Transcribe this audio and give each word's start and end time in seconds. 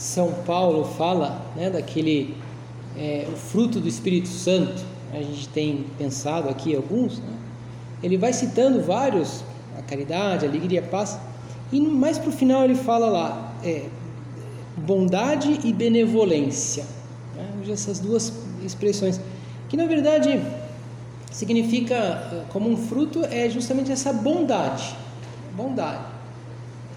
são 0.00 0.32
Paulo 0.46 0.84
fala 0.96 1.42
né, 1.54 1.68
daquele 1.68 2.34
é, 2.96 3.26
o 3.30 3.36
fruto 3.36 3.78
do 3.78 3.86
Espírito 3.86 4.28
Santo, 4.28 4.82
a 5.12 5.18
gente 5.18 5.46
tem 5.48 5.84
pensado 5.98 6.48
aqui 6.48 6.74
alguns, 6.74 7.18
né? 7.18 7.34
ele 8.02 8.16
vai 8.16 8.32
citando 8.32 8.82
vários, 8.82 9.44
a 9.78 9.82
caridade, 9.82 10.46
a 10.46 10.48
alegria, 10.48 10.80
a 10.80 10.82
paz, 10.82 11.18
e 11.70 11.78
mais 11.80 12.16
para 12.18 12.30
o 12.30 12.32
final 12.32 12.64
ele 12.64 12.74
fala 12.74 13.10
lá, 13.10 13.52
é, 13.62 13.84
bondade 14.74 15.60
e 15.64 15.72
benevolência, 15.72 16.86
né? 17.36 17.46
essas 17.70 18.00
duas 18.00 18.32
expressões, 18.64 19.20
que 19.68 19.76
na 19.76 19.84
verdade 19.84 20.40
significa, 21.30 22.46
como 22.48 22.70
um 22.70 22.76
fruto, 22.76 23.22
é 23.26 23.50
justamente 23.50 23.92
essa 23.92 24.14
bondade, 24.14 24.96
bondade. 25.54 26.04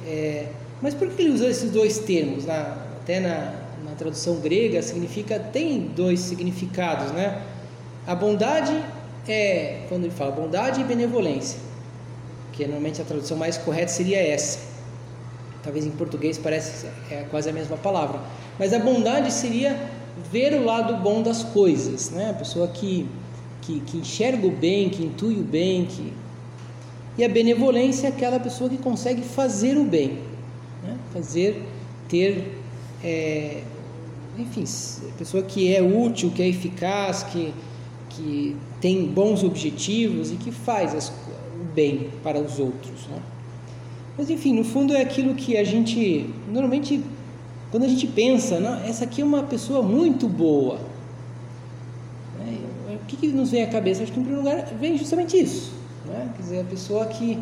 É, 0.05 0.47
mas 0.81 0.93
por 0.93 1.09
que 1.09 1.21
ele 1.21 1.31
usa 1.31 1.47
esses 1.47 1.69
dois 1.69 1.99
termos? 1.99 2.45
Na, 2.45 2.82
até 3.03 3.19
na, 3.19 3.53
na 3.83 3.91
tradução 3.97 4.37
grega, 4.37 4.81
significa 4.81 5.37
tem 5.37 5.91
dois 5.95 6.21
significados, 6.21 7.11
né? 7.11 7.41
A 8.07 8.15
bondade 8.15 8.73
é, 9.27 9.81
quando 9.89 10.05
ele 10.05 10.13
fala 10.13 10.31
bondade 10.31 10.81
e 10.81 10.83
benevolência, 10.83 11.59
que 12.53 12.63
normalmente 12.63 13.01
a 13.01 13.05
tradução 13.05 13.37
mais 13.37 13.57
correta 13.57 13.89
seria 13.89 14.17
essa. 14.17 14.59
Talvez 15.61 15.85
em 15.85 15.91
português 15.91 16.37
parece 16.37 16.87
é 17.11 17.25
quase 17.29 17.49
a 17.49 17.53
mesma 17.53 17.77
palavra, 17.77 18.19
mas 18.57 18.73
a 18.73 18.79
bondade 18.79 19.31
seria 19.31 19.79
ver 20.31 20.53
o 20.53 20.63
lado 20.63 20.97
bom 20.97 21.21
das 21.21 21.43
coisas, 21.43 22.09
né? 22.09 22.29
A 22.29 22.33
pessoa 22.33 22.67
que 22.69 23.07
que, 23.61 23.79
que 23.79 23.97
enxerga 23.97 24.45
o 24.45 24.51
bem, 24.51 24.89
que 24.89 25.03
intui 25.03 25.35
o 25.35 25.43
bem, 25.43 25.85
que 25.85 26.13
e 27.17 27.23
a 27.23 27.29
benevolência 27.29 28.07
é 28.07 28.09
aquela 28.09 28.39
pessoa 28.39 28.69
que 28.69 28.77
consegue 28.77 29.21
fazer 29.21 29.77
o 29.77 29.83
bem, 29.83 30.19
né? 30.81 30.97
fazer, 31.13 31.63
ter 32.09 32.62
é, 33.03 33.61
enfim, 34.37 34.63
pessoa 35.17 35.43
que 35.43 35.73
é 35.75 35.81
útil, 35.81 36.31
que 36.31 36.41
é 36.41 36.47
eficaz, 36.47 37.23
que, 37.23 37.53
que 38.09 38.55
tem 38.79 39.05
bons 39.05 39.43
objetivos 39.43 40.31
e 40.31 40.35
que 40.35 40.51
faz 40.51 40.95
as, 40.95 41.09
o 41.09 41.63
bem 41.75 42.09
para 42.23 42.39
os 42.39 42.57
outros. 42.59 43.07
Né? 43.07 43.19
Mas 44.17 44.29
enfim, 44.29 44.53
no 44.53 44.63
fundo 44.63 44.93
é 44.93 45.01
aquilo 45.01 45.35
que 45.35 45.57
a 45.57 45.63
gente 45.63 46.29
normalmente, 46.47 47.03
quando 47.69 47.83
a 47.83 47.87
gente 47.87 48.07
pensa, 48.07 48.59
não, 48.59 48.75
essa 48.83 49.03
aqui 49.03 49.21
é 49.21 49.25
uma 49.25 49.43
pessoa 49.43 49.81
muito 49.81 50.27
boa. 50.27 50.79
Né? 52.39 52.57
O 53.03 53.05
que, 53.05 53.17
que, 53.17 53.27
nos 53.27 53.51
vem 53.51 53.63
à 53.63 53.67
cabeça? 53.67 54.03
Acho 54.03 54.11
que 54.11 54.19
em 54.19 54.23
primeiro 54.23 54.47
lugar 54.47 54.65
vem 54.79 54.97
justamente 54.97 55.37
isso. 55.37 55.73
Né? 56.05 56.31
Quer 56.35 56.41
dizer, 56.41 56.61
a 56.61 56.65
pessoa 56.65 57.05
que, 57.05 57.37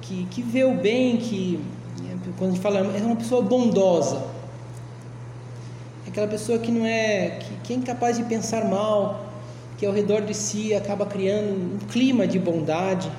que, 0.00 0.26
que 0.30 0.42
vê 0.42 0.64
o 0.64 0.74
bem, 0.74 1.16
que 1.16 1.58
quando 2.38 2.50
a 2.50 2.54
gente 2.54 2.62
fala 2.62 2.78
é 2.78 3.02
uma 3.02 3.16
pessoa 3.16 3.42
bondosa 3.42 4.39
aquela 6.20 6.28
pessoa 6.28 6.58
que 6.58 6.70
não 6.70 6.84
é 6.84 7.38
que, 7.40 7.54
que, 7.64 7.72
é 7.72 7.76
incapaz 7.76 8.18
de 8.18 8.24
pensar 8.24 8.66
mal, 8.66 9.26
que 9.78 9.86
ao 9.86 9.92
redor 9.92 10.20
de 10.20 10.34
si 10.34 10.74
acaba 10.74 11.06
criando 11.06 11.76
um 11.76 11.78
clima 11.88 12.26
de 12.26 12.38
bondade. 12.38 13.10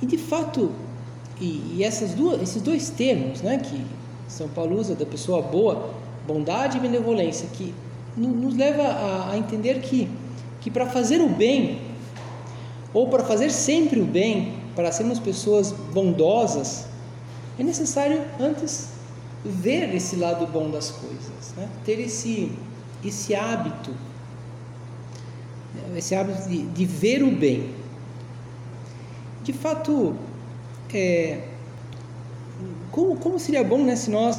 E 0.00 0.06
de 0.06 0.16
fato, 0.16 0.72
e, 1.38 1.76
e 1.76 1.84
essas 1.84 2.14
duas, 2.14 2.40
esses 2.40 2.62
dois 2.62 2.88
termos, 2.88 3.42
né, 3.42 3.58
que 3.58 3.84
São 4.26 4.48
Paulo 4.48 4.78
usa 4.78 4.94
da 4.94 5.04
pessoa 5.04 5.42
boa, 5.42 5.90
bondade 6.26 6.78
e 6.78 6.80
benevolência, 6.80 7.46
que 7.52 7.74
nos 8.16 8.56
leva 8.56 8.82
a, 8.82 9.32
a 9.32 9.38
entender 9.38 9.80
que 9.80 10.08
que 10.60 10.70
para 10.70 10.86
fazer 10.86 11.20
o 11.20 11.28
bem 11.28 11.80
ou 12.94 13.08
para 13.08 13.24
fazer 13.24 13.50
sempre 13.50 14.00
o 14.00 14.04
bem, 14.04 14.54
para 14.76 14.92
sermos 14.92 15.18
pessoas 15.18 15.72
bondosas, 15.92 16.86
é 17.58 17.64
necessário 17.64 18.22
antes 18.38 19.01
ver 19.44 19.94
esse 19.94 20.16
lado 20.16 20.46
bom 20.46 20.70
das 20.70 20.90
coisas, 20.90 21.54
né? 21.56 21.68
ter 21.84 21.98
esse, 21.98 22.52
esse 23.04 23.34
hábito, 23.34 23.90
esse 25.96 26.14
hábito 26.14 26.48
de, 26.48 26.62
de 26.62 26.84
ver 26.84 27.22
o 27.22 27.30
bem. 27.30 27.70
De 29.42 29.52
fato, 29.52 30.14
é, 30.94 31.48
como, 32.90 33.16
como 33.16 33.38
seria 33.38 33.64
bom 33.64 33.82
né, 33.82 33.96
se 33.96 34.10
nós 34.10 34.38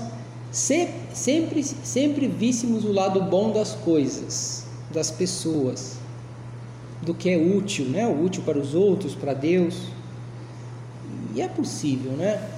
sempre, 0.52 0.94
sempre, 1.14 1.64
sempre 1.64 2.28
víssemos 2.28 2.86
o 2.86 2.92
lado 2.92 3.22
bom 3.24 3.52
das 3.52 3.74
coisas, 3.74 4.66
das 4.92 5.12
pessoas, 5.12 5.98
do 7.02 7.14
que 7.14 7.30
é 7.30 7.38
útil, 7.38 7.86
né? 7.86 8.08
o 8.08 8.24
útil 8.24 8.44
para 8.44 8.58
os 8.58 8.74
outros, 8.74 9.14
para 9.14 9.34
Deus. 9.34 9.88
E 11.36 11.42
é 11.42 11.48
possível, 11.48 12.14
né? 12.14 12.50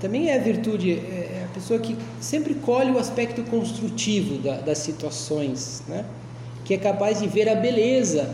também 0.00 0.30
é 0.30 0.38
virtude, 0.38 0.92
é, 0.92 0.94
é 0.94 1.19
a 1.50 1.54
pessoa 1.54 1.80
que 1.80 1.96
sempre 2.20 2.54
colhe 2.54 2.92
o 2.92 2.98
aspecto 2.98 3.42
construtivo 3.42 4.38
da, 4.38 4.60
das 4.60 4.78
situações, 4.78 5.82
né? 5.88 6.04
que 6.64 6.74
é 6.74 6.78
capaz 6.78 7.18
de 7.18 7.26
ver 7.26 7.48
a 7.48 7.56
beleza 7.56 8.32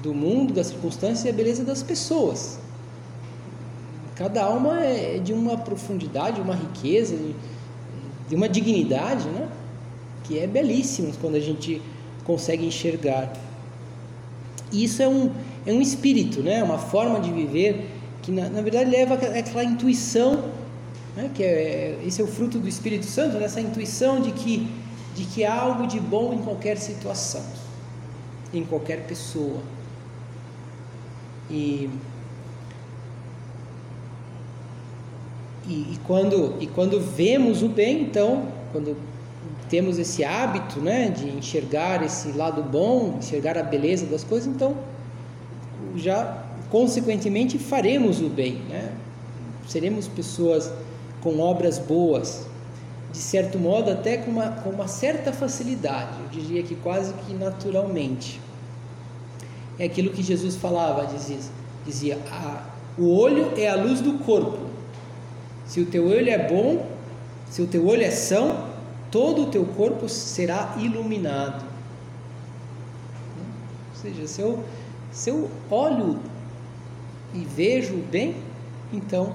do 0.00 0.14
mundo, 0.14 0.54
das 0.54 0.68
circunstâncias 0.68 1.24
e 1.24 1.28
a 1.28 1.32
beleza 1.32 1.64
das 1.64 1.82
pessoas. 1.82 2.60
Cada 4.14 4.44
alma 4.44 4.84
é 4.84 5.18
de 5.18 5.32
uma 5.32 5.56
profundidade, 5.58 6.40
uma 6.40 6.54
riqueza, 6.54 7.16
de 8.28 8.36
uma 8.36 8.48
dignidade, 8.48 9.28
né? 9.28 9.48
que 10.22 10.38
é 10.38 10.46
belíssimo 10.46 11.12
quando 11.20 11.34
a 11.34 11.40
gente 11.40 11.82
consegue 12.22 12.64
enxergar. 12.64 13.32
E 14.70 14.84
isso 14.84 15.02
é 15.02 15.08
um, 15.08 15.32
é 15.66 15.72
um 15.72 15.80
espírito, 15.82 16.40
né? 16.40 16.62
uma 16.62 16.78
forma 16.78 17.18
de 17.18 17.32
viver 17.32 17.90
que 18.22 18.30
na, 18.30 18.48
na 18.48 18.62
verdade 18.62 18.88
leva 18.88 19.14
aquela 19.14 19.64
intuição, 19.64 20.44
né, 21.16 21.30
que 21.34 21.42
é, 21.42 21.98
esse 22.04 22.20
é 22.20 22.24
o 22.24 22.26
fruto 22.26 22.58
do 22.58 22.68
Espírito 22.68 23.06
Santo, 23.06 23.38
nessa 23.38 23.60
né, 23.60 23.68
intuição 23.68 24.20
de 24.20 24.32
que, 24.32 24.68
de 25.14 25.24
que 25.24 25.44
há 25.44 25.54
algo 25.54 25.86
de 25.86 26.00
bom 26.00 26.32
em 26.34 26.38
qualquer 26.38 26.76
situação, 26.76 27.42
em 28.52 28.64
qualquer 28.64 29.06
pessoa. 29.06 29.60
E, 31.50 31.88
e, 35.66 35.72
e, 35.72 35.98
quando, 36.06 36.56
e 36.60 36.66
quando 36.66 37.00
vemos 37.00 37.62
o 37.62 37.68
bem, 37.68 38.02
então, 38.02 38.48
quando 38.72 38.96
temos 39.68 39.98
esse 39.98 40.24
hábito 40.24 40.80
né, 40.80 41.08
de 41.08 41.28
enxergar 41.28 42.02
esse 42.02 42.32
lado 42.32 42.62
bom, 42.62 43.16
enxergar 43.18 43.56
a 43.56 43.62
beleza 43.62 44.06
das 44.06 44.24
coisas, 44.24 44.52
então 44.52 44.76
já 45.96 46.44
consequentemente 46.70 47.58
faremos 47.58 48.20
o 48.20 48.28
bem, 48.28 48.54
né? 48.68 48.92
seremos 49.66 50.08
pessoas 50.08 50.70
com 51.24 51.40
obras 51.40 51.78
boas, 51.78 52.46
de 53.10 53.18
certo 53.18 53.58
modo 53.58 53.90
até 53.90 54.18
com 54.18 54.30
uma, 54.30 54.50
com 54.50 54.70
uma 54.70 54.86
certa 54.86 55.32
facilidade, 55.32 56.20
eu 56.20 56.28
diria 56.28 56.62
que 56.62 56.76
quase 56.76 57.14
que 57.14 57.32
naturalmente. 57.32 58.40
É 59.78 59.86
aquilo 59.86 60.10
que 60.10 60.22
Jesus 60.22 60.54
falava, 60.54 61.06
dizia, 61.06 61.38
dizia 61.84 62.18
o 62.96 63.16
olho 63.16 63.52
é 63.56 63.68
a 63.68 63.74
luz 63.74 64.00
do 64.00 64.18
corpo. 64.24 64.58
Se 65.66 65.80
o 65.80 65.86
teu 65.86 66.06
olho 66.06 66.28
é 66.28 66.46
bom, 66.46 66.86
se 67.50 67.62
o 67.62 67.66
teu 67.66 67.86
olho 67.86 68.02
é 68.02 68.10
são, 68.10 68.68
todo 69.10 69.44
o 69.44 69.46
teu 69.46 69.64
corpo 69.64 70.08
será 70.08 70.76
iluminado. 70.78 71.64
Ou 73.90 74.00
seja, 74.00 74.26
se 74.28 74.40
eu, 74.40 74.62
se 75.10 75.30
eu 75.30 75.50
olho 75.70 76.20
e 77.32 77.38
vejo 77.38 77.96
bem, 78.10 78.36
então 78.92 79.34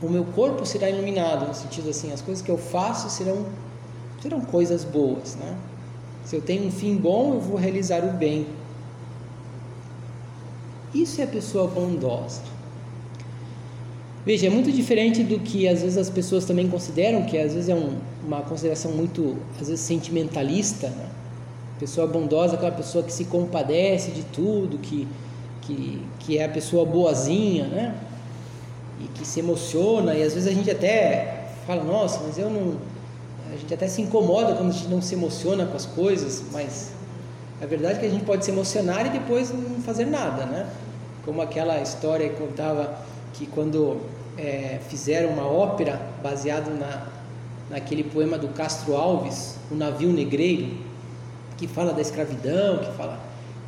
o 0.00 0.08
meu 0.08 0.24
corpo 0.24 0.64
será 0.64 0.88
iluminado, 0.88 1.46
no 1.46 1.54
sentido 1.54 1.90
assim, 1.90 2.12
as 2.12 2.20
coisas 2.20 2.42
que 2.42 2.50
eu 2.50 2.58
faço 2.58 3.10
serão 3.10 3.46
serão 4.22 4.40
coisas 4.40 4.84
boas, 4.84 5.36
né? 5.36 5.56
Se 6.24 6.36
eu 6.36 6.42
tenho 6.42 6.66
um 6.66 6.70
fim 6.70 6.96
bom, 6.96 7.34
eu 7.34 7.40
vou 7.40 7.56
realizar 7.56 8.04
o 8.04 8.12
bem. 8.12 8.46
Isso 10.94 11.20
é 11.20 11.24
a 11.24 11.28
pessoa 11.28 11.68
bondosa. 11.68 12.42
Veja, 14.26 14.46
é 14.46 14.50
muito 14.50 14.70
diferente 14.70 15.22
do 15.22 15.38
que 15.38 15.66
às 15.66 15.82
vezes 15.82 15.96
as 15.96 16.10
pessoas 16.10 16.44
também 16.44 16.68
consideram, 16.68 17.22
que 17.22 17.38
às 17.38 17.54
vezes 17.54 17.68
é 17.68 17.74
um, 17.74 17.96
uma 18.26 18.42
consideração 18.42 18.92
muito, 18.92 19.36
às 19.60 19.68
vezes, 19.68 19.80
sentimentalista. 19.80 20.88
Né? 20.88 21.08
Pessoa 21.78 22.06
bondosa, 22.06 22.56
aquela 22.56 22.72
pessoa 22.72 23.04
que 23.04 23.12
se 23.12 23.24
compadece 23.24 24.10
de 24.10 24.24
tudo, 24.24 24.78
que, 24.78 25.08
que, 25.62 26.02
que 26.18 26.38
é 26.38 26.44
a 26.44 26.48
pessoa 26.48 26.84
boazinha, 26.84 27.68
né? 27.68 27.94
E 29.00 29.08
que 29.08 29.26
se 29.26 29.40
emociona, 29.40 30.14
e 30.14 30.22
às 30.22 30.34
vezes 30.34 30.48
a 30.48 30.52
gente 30.52 30.70
até 30.70 31.48
fala, 31.66 31.84
nossa, 31.84 32.20
mas 32.26 32.38
eu 32.38 32.50
não. 32.50 32.76
A 33.52 33.56
gente 33.56 33.72
até 33.72 33.88
se 33.88 34.02
incomoda 34.02 34.54
quando 34.54 34.70
a 34.70 34.72
gente 34.72 34.88
não 34.88 35.00
se 35.00 35.14
emociona 35.14 35.66
com 35.66 35.76
as 35.76 35.86
coisas, 35.86 36.44
mas 36.52 36.92
a 37.62 37.66
verdade 37.66 37.96
é 37.96 38.00
que 38.00 38.06
a 38.06 38.10
gente 38.10 38.24
pode 38.24 38.44
se 38.44 38.50
emocionar 38.50 39.06
e 39.06 39.10
depois 39.10 39.52
não 39.52 39.80
fazer 39.82 40.04
nada, 40.04 40.44
né? 40.44 40.68
Como 41.24 41.40
aquela 41.40 41.80
história 41.80 42.28
que 42.28 42.36
contava 42.36 42.98
que 43.32 43.46
quando 43.46 43.98
é, 44.36 44.78
fizeram 44.88 45.30
uma 45.30 45.46
ópera 45.46 46.00
baseada 46.22 46.70
na, 46.70 47.06
naquele 47.70 48.04
poema 48.04 48.38
do 48.38 48.48
Castro 48.48 48.96
Alves, 48.96 49.56
O 49.70 49.74
Navio 49.74 50.12
Negreiro, 50.12 50.76
que 51.56 51.66
fala 51.66 51.92
da 51.92 52.00
escravidão, 52.00 52.78
que 52.78 52.92
fala. 52.96 53.18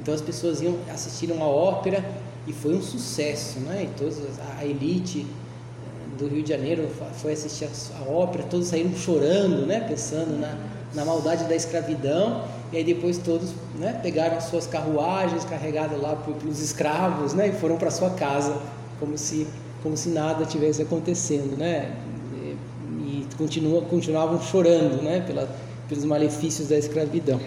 Então 0.00 0.14
as 0.14 0.20
pessoas 0.20 0.62
iam 0.62 0.76
assistir 0.92 1.30
uma 1.30 1.46
ópera 1.46 2.04
e 2.46 2.52
foi 2.52 2.74
um 2.74 2.82
sucesso, 2.82 3.60
né? 3.60 3.84
E 3.84 3.98
todos, 3.98 4.18
a 4.58 4.64
elite 4.64 5.26
eh, 5.26 6.18
do 6.18 6.28
Rio 6.28 6.42
de 6.42 6.48
Janeiro 6.48 6.88
foi 7.14 7.32
assistir 7.32 7.68
a 7.98 8.10
ópera, 8.10 8.44
todos 8.44 8.68
saíram 8.68 8.94
chorando, 8.94 9.66
né? 9.66 9.80
Pensando 9.80 10.38
na, 10.38 10.56
na 10.94 11.04
maldade 11.04 11.44
da 11.44 11.54
escravidão. 11.54 12.44
E 12.72 12.76
aí 12.76 12.84
depois 12.84 13.18
todos 13.18 13.50
né, 13.78 13.98
pegaram 14.00 14.36
as 14.36 14.44
suas 14.44 14.66
carruagens 14.66 15.44
carregadas 15.44 16.00
lá 16.00 16.14
pelos 16.14 16.60
escravos 16.60 17.34
né, 17.34 17.48
e 17.48 17.52
foram 17.52 17.76
para 17.76 17.90
sua 17.90 18.10
casa, 18.10 18.56
como 19.00 19.18
se, 19.18 19.46
como 19.82 19.96
se 19.96 20.10
nada 20.10 20.44
tivesse 20.44 20.80
acontecendo. 20.80 21.56
Né? 21.56 21.96
E, 22.34 22.56
e 23.00 23.26
continua, 23.36 23.82
continuavam 23.82 24.40
chorando 24.40 25.02
né, 25.02 25.20
pela, 25.26 25.48
pelos 25.88 26.04
malefícios 26.04 26.68
da 26.68 26.78
escravidão. 26.78 27.40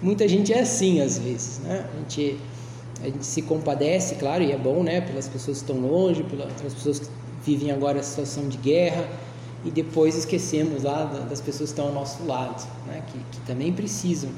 Muita 0.00 0.26
gente 0.26 0.52
é 0.52 0.60
assim 0.60 1.00
às 1.00 1.18
vezes, 1.18 1.60
né? 1.60 1.86
A 1.94 1.98
gente, 2.00 2.36
a 3.02 3.06
gente 3.06 3.26
se 3.26 3.42
compadece, 3.42 4.14
claro, 4.14 4.42
e 4.44 4.52
é 4.52 4.56
bom, 4.56 4.82
né? 4.82 5.00
Pelas 5.00 5.28
pessoas 5.28 5.58
que 5.58 5.64
estão 5.64 5.84
longe, 5.84 6.22
pelas 6.22 6.52
pessoas 6.74 7.00
que 7.00 7.08
vivem 7.44 7.72
agora 7.72 7.98
a 7.98 8.02
situação 8.02 8.48
de 8.48 8.56
guerra, 8.56 9.08
e 9.64 9.70
depois 9.70 10.16
esquecemos 10.16 10.84
lá 10.84 11.04
das 11.28 11.40
pessoas 11.40 11.70
que 11.70 11.74
estão 11.74 11.88
ao 11.88 11.92
nosso 11.92 12.24
lado, 12.24 12.64
né? 12.86 13.02
Que, 13.08 13.18
que 13.32 13.46
também 13.46 13.72
precisam. 13.72 14.30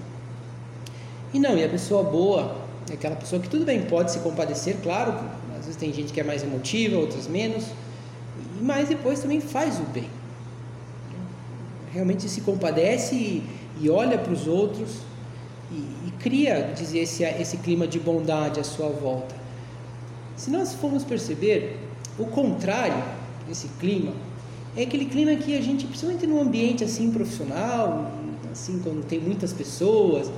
E 1.33 1.39
não, 1.39 1.57
e 1.57 1.65
a 1.65 1.69
pessoa 1.69 2.03
boa 2.03 2.57
é 2.91 2.95
aquela 2.95 3.17
pessoa 3.17 3.41
que 3.41 3.49
tudo 3.49 3.65
bem 3.65 3.83
pode 3.83 4.13
se 4.13 4.19
compadecer, 4.21 4.77
claro. 4.83 5.13
Às 5.59 5.67
vezes 5.67 5.77
tem 5.77 5.93
gente 5.93 6.13
que 6.13 6.21
é 6.21 6.25
mais 6.25 6.43
emotiva, 6.43 6.97
outras 6.97 7.27
menos, 7.27 7.65
mas 8.61 8.89
depois 8.89 9.21
também 9.21 9.41
faz 9.41 9.79
o 9.79 9.83
bem. 9.85 10.09
Realmente 11.93 12.29
se 12.29 12.41
compadece 12.41 13.15
e, 13.15 13.45
e 13.81 13.91
olha 13.91 14.19
para 14.19 14.33
os 14.33 14.47
outros 14.47 14.99
e, 15.71 16.09
e 16.09 16.13
cria 16.21 16.73
dizer, 16.77 17.01
esse, 17.01 17.25
esse 17.25 17.57
clima 17.59 17.87
de 17.87 17.99
bondade 17.99 18.61
à 18.61 18.65
sua 18.65 18.89
volta. 18.89 19.35
Se 20.37 20.51
nós 20.51 20.75
formos 20.75 21.05
perceber, 21.05 21.79
o 22.19 22.27
contrário 22.27 23.03
desse 23.49 23.69
clima 23.81 24.13
é 24.77 24.83
aquele 24.83 25.05
clima 25.07 25.35
que 25.37 25.57
a 25.57 25.61
gente, 25.61 25.87
principalmente 25.87 26.27
num 26.27 26.41
ambiente 26.41 26.83
assim 26.83 27.11
profissional, 27.11 28.11
assim 28.51 28.81
quando 28.83 29.05
tem 29.07 29.21
muitas 29.21 29.53
pessoas, 29.53 30.31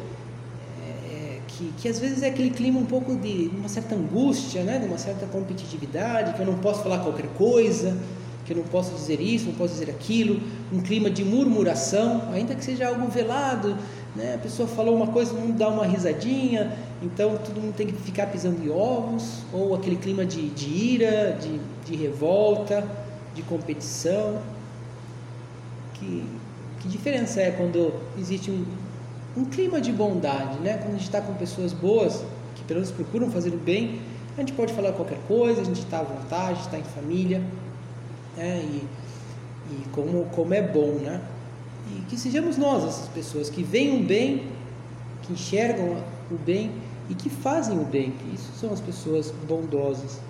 é, 1.10 1.38
que, 1.48 1.72
que 1.78 1.88
às 1.88 1.98
vezes 1.98 2.22
é 2.22 2.28
aquele 2.28 2.50
clima 2.50 2.78
um 2.78 2.84
pouco 2.84 3.16
de 3.16 3.50
uma 3.56 3.68
certa 3.68 3.94
angústia, 3.94 4.62
né, 4.62 4.78
de 4.78 4.86
uma 4.86 4.98
certa 4.98 5.26
competitividade, 5.26 6.34
que 6.34 6.40
eu 6.40 6.46
não 6.46 6.58
posso 6.58 6.82
falar 6.82 6.98
qualquer 6.98 7.28
coisa, 7.28 7.96
que 8.44 8.52
eu 8.52 8.58
não 8.58 8.64
posso 8.64 8.94
dizer 8.94 9.20
isso, 9.20 9.46
não 9.46 9.54
posso 9.54 9.72
dizer 9.74 9.90
aquilo, 9.90 10.40
um 10.72 10.80
clima 10.80 11.10
de 11.10 11.24
murmuração, 11.24 12.30
ainda 12.32 12.54
que 12.54 12.64
seja 12.64 12.88
algo 12.88 13.08
velado, 13.08 13.76
né? 14.16 14.34
A 14.34 14.38
pessoa 14.38 14.66
falou 14.66 14.96
uma 14.96 15.08
coisa, 15.08 15.34
mundo 15.34 15.58
dá 15.58 15.68
uma 15.68 15.86
risadinha, 15.86 16.72
então 17.02 17.36
todo 17.36 17.60
mundo 17.60 17.74
tem 17.74 17.86
que 17.86 17.92
ficar 17.92 18.26
pisando 18.26 18.64
em 18.64 18.70
ovos, 18.70 19.42
ou 19.52 19.74
aquele 19.74 19.96
clima 19.96 20.24
de, 20.24 20.48
de 20.48 20.68
ira, 20.68 21.38
de, 21.40 21.60
de 21.84 21.96
revolta, 21.96 22.84
de 23.34 23.42
competição. 23.42 24.40
Que, 25.94 26.24
que 26.80 26.88
diferença 26.88 27.40
é 27.40 27.50
quando 27.50 27.92
existe 28.18 28.50
um, 28.50 28.64
um 29.36 29.44
clima 29.44 29.80
de 29.80 29.92
bondade, 29.92 30.58
né? 30.60 30.78
Quando 30.78 30.94
a 30.94 30.96
gente 30.96 31.02
está 31.02 31.20
com 31.20 31.34
pessoas 31.34 31.72
boas, 31.72 32.24
que 32.54 32.64
pelo 32.64 32.80
menos 32.80 32.90
procuram 32.90 33.30
fazer 33.30 33.50
o 33.50 33.58
bem, 33.58 34.00
a 34.36 34.40
gente 34.40 34.52
pode 34.52 34.72
falar 34.72 34.92
qualquer 34.92 35.18
coisa, 35.28 35.60
a 35.60 35.64
gente 35.64 35.80
está 35.80 36.00
à 36.00 36.02
vontade, 36.02 36.60
está 36.60 36.78
em 36.78 36.84
família, 36.84 37.42
né? 38.36 38.60
E, 38.62 38.86
e 39.70 39.88
como, 39.92 40.24
como 40.26 40.54
é 40.54 40.62
bom, 40.62 40.92
né? 41.02 41.20
E 41.88 42.00
que 42.08 42.18
sejamos 42.18 42.56
nós 42.56 42.84
essas 42.84 43.08
pessoas 43.08 43.48
que 43.48 43.62
veem 43.62 44.00
o 44.00 44.04
bem, 44.04 44.46
que 45.22 45.32
enxergam 45.32 46.02
o 46.30 46.34
bem 46.34 46.72
e 47.08 47.14
que 47.14 47.30
fazem 47.30 47.78
o 47.78 47.84
bem. 47.84 48.14
Isso 48.34 48.50
são 48.58 48.72
as 48.72 48.80
pessoas 48.80 49.32
bondosas. 49.46 50.20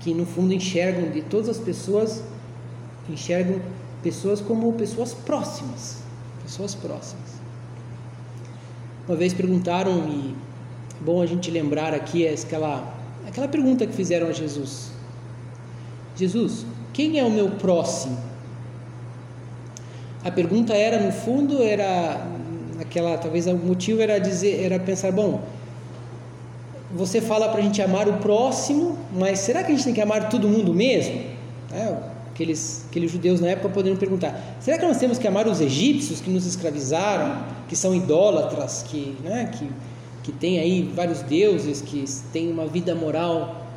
Que 0.00 0.14
no 0.14 0.24
fundo 0.24 0.54
enxergam 0.54 1.10
de 1.10 1.22
todas 1.22 1.48
as 1.48 1.58
pessoas, 1.58 2.22
enxergam 3.08 3.60
pessoas 4.02 4.40
como 4.40 4.72
pessoas 4.72 5.12
próximas. 5.12 6.02
Pessoas 6.42 6.74
próximas. 6.74 7.38
Uma 9.06 9.16
vez 9.16 9.32
perguntaram, 9.32 10.08
e 10.08 10.34
é 11.00 11.04
bom 11.04 11.22
a 11.22 11.26
gente 11.26 11.50
lembrar 11.50 11.94
aqui 11.94 12.26
aquela, 12.28 12.94
aquela 13.26 13.48
pergunta 13.48 13.86
que 13.86 13.92
fizeram 13.92 14.28
a 14.28 14.32
Jesus: 14.32 14.90
Jesus, 16.16 16.66
quem 16.92 17.18
é 17.18 17.24
o 17.24 17.30
meu 17.30 17.50
próximo? 17.52 18.18
A 20.28 20.32
pergunta 20.32 20.74
era 20.74 21.00
no 21.00 21.10
fundo 21.10 21.62
era 21.62 22.26
aquela 22.78 23.16
talvez 23.16 23.46
o 23.46 23.56
motivo 23.56 24.02
era 24.02 24.18
dizer 24.18 24.62
era 24.62 24.78
pensar 24.78 25.10
bom 25.10 25.40
você 26.94 27.20
fala 27.20 27.48
para 27.48 27.60
a 27.60 27.62
gente 27.62 27.80
amar 27.80 28.06
o 28.08 28.18
próximo 28.18 28.98
mas 29.12 29.38
será 29.40 29.62
que 29.62 29.72
a 29.72 29.74
gente 29.74 29.84
tem 29.84 29.94
que 29.94 30.00
amar 30.00 30.28
todo 30.28 30.46
mundo 30.46 30.74
mesmo? 30.74 31.20
É, 31.72 31.96
aqueles 32.30 32.84
aqueles 32.90 33.10
judeus 33.10 33.40
na 33.40 33.48
época 33.48 33.70
poderiam 33.70 33.96
perguntar 33.96 34.56
será 34.60 34.76
que 34.78 34.84
nós 34.84 34.98
temos 34.98 35.18
que 35.18 35.26
amar 35.26 35.48
os 35.48 35.62
egípcios 35.62 36.20
que 36.20 36.30
nos 36.30 36.46
escravizaram 36.46 37.44
que 37.66 37.74
são 37.74 37.94
idólatras 37.94 38.84
que 38.86 39.16
né 39.24 39.50
que 39.58 39.66
que 40.22 40.32
tem 40.32 40.58
aí 40.58 40.82
vários 40.94 41.22
deuses 41.22 41.80
que 41.80 42.04
têm 42.34 42.52
uma 42.52 42.66
vida 42.66 42.94
moral 42.94 43.67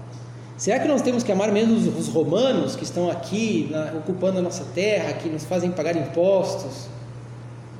Será 0.61 0.79
que 0.79 0.87
nós 0.87 1.01
temos 1.01 1.23
que 1.23 1.31
amar 1.31 1.51
mesmo 1.51 1.73
os, 1.73 1.87
os 1.87 2.07
romanos 2.07 2.75
que 2.75 2.83
estão 2.83 3.09
aqui 3.09 3.67
na, 3.71 3.93
ocupando 3.93 4.37
a 4.37 4.43
nossa 4.43 4.63
terra, 4.63 5.11
que 5.13 5.27
nos 5.27 5.43
fazem 5.43 5.71
pagar 5.71 5.95
impostos 5.95 6.87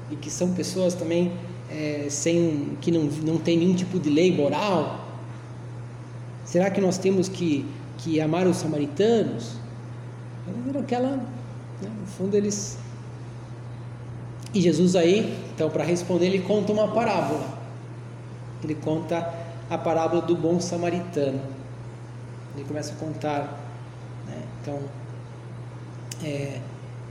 e 0.09 0.15
que 0.15 0.31
são 0.31 0.51
pessoas 0.55 0.95
também 0.95 1.31
é, 1.69 2.07
sem 2.09 2.75
que 2.81 2.91
não, 2.91 3.03
não 3.03 3.37
tem 3.37 3.55
nenhum 3.55 3.75
tipo 3.75 3.99
de 3.99 4.09
lei 4.09 4.35
moral? 4.35 5.05
Será 6.43 6.71
que 6.71 6.81
nós 6.81 6.97
temos 6.97 7.29
que, 7.29 7.67
que 7.99 8.19
amar 8.19 8.47
os 8.47 8.57
samaritanos? 8.57 9.57
Aquela, 10.79 11.17
né, 11.17 11.91
no 12.01 12.07
fundo 12.07 12.35
eles 12.35 12.79
e 14.55 14.59
Jesus 14.59 14.95
aí, 14.95 15.37
então 15.53 15.69
para 15.69 15.83
responder 15.83 16.25
ele 16.25 16.39
conta 16.39 16.73
uma 16.73 16.87
parábola. 16.87 17.59
Ele 18.63 18.73
conta 18.73 19.31
a 19.69 19.77
parábola 19.77 20.23
do 20.23 20.35
bom 20.35 20.59
samaritano. 20.59 21.60
Ele 22.55 22.65
começa 22.65 22.93
a 22.93 22.95
contar, 22.95 23.59
né? 24.27 24.41
então, 24.61 24.79
é, 26.23 26.59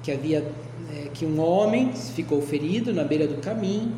que 0.02 0.12
havia 0.12 0.46
é, 0.92 1.08
que 1.12 1.24
um 1.24 1.40
homem 1.40 1.92
ficou 1.92 2.40
ferido 2.42 2.92
na 2.92 3.04
beira 3.04 3.26
do 3.26 3.40
caminho. 3.40 3.92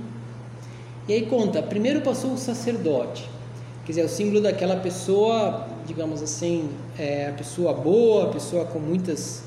E 1.09 1.13
aí 1.13 1.27
conta, 1.27 1.63
primeiro 1.63 2.01
passou 2.01 2.33
o 2.33 2.39
sacerdote, 2.39 3.29
quer 3.85 3.93
dizer, 3.93 4.03
é 4.03 4.05
o 4.05 4.09
símbolo 4.09 4.41
daquela 4.41 4.77
pessoa, 4.77 5.67
digamos 5.85 6.23
assim, 6.23 6.71
é, 6.97 7.29
a 7.29 7.33
pessoa 7.33 7.73
boa, 7.73 8.27
a 8.27 8.29
pessoa 8.29 8.65
com 8.65 8.79
muitas, 8.79 9.43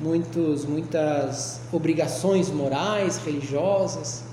muitos, 0.00 0.64
muitas 0.64 1.60
obrigações 1.72 2.48
morais, 2.48 3.18
religiosas. 3.18 4.24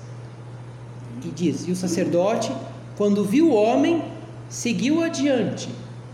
E 1.24 1.28
diz, 1.30 1.66
e 1.66 1.72
o 1.72 1.76
sacerdote, 1.76 2.52
quando 2.96 3.24
viu 3.24 3.50
o 3.50 3.54
homem, 3.54 4.04
seguiu 4.48 5.02
adiante 5.02 5.68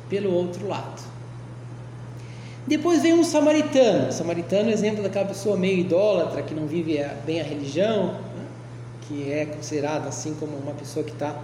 pelo 0.09 0.33
outro 0.33 0.69
lado. 0.69 1.03
Depois 2.67 3.03
vem 3.03 3.13
um 3.13 3.25
samaritano. 3.25 4.09
O 4.09 4.13
samaritano 4.13 4.71
é 4.71 4.73
exemplo 4.73 5.03
daquela 5.03 5.27
pessoa 5.27 5.57
meio 5.57 5.79
idólatra, 5.79 6.43
que 6.43 6.55
não 6.55 6.67
vive 6.67 6.99
bem 7.27 7.41
a 7.41 7.45
religião, 7.45 8.13
né? 8.13 8.47
que 9.03 9.31
é 9.31 9.45
considerada 9.45 10.09
assim 10.09 10.35
como 10.35 10.57
uma 10.57 10.73
pessoa 10.73 11.05
que 11.05 11.13
está 11.13 11.37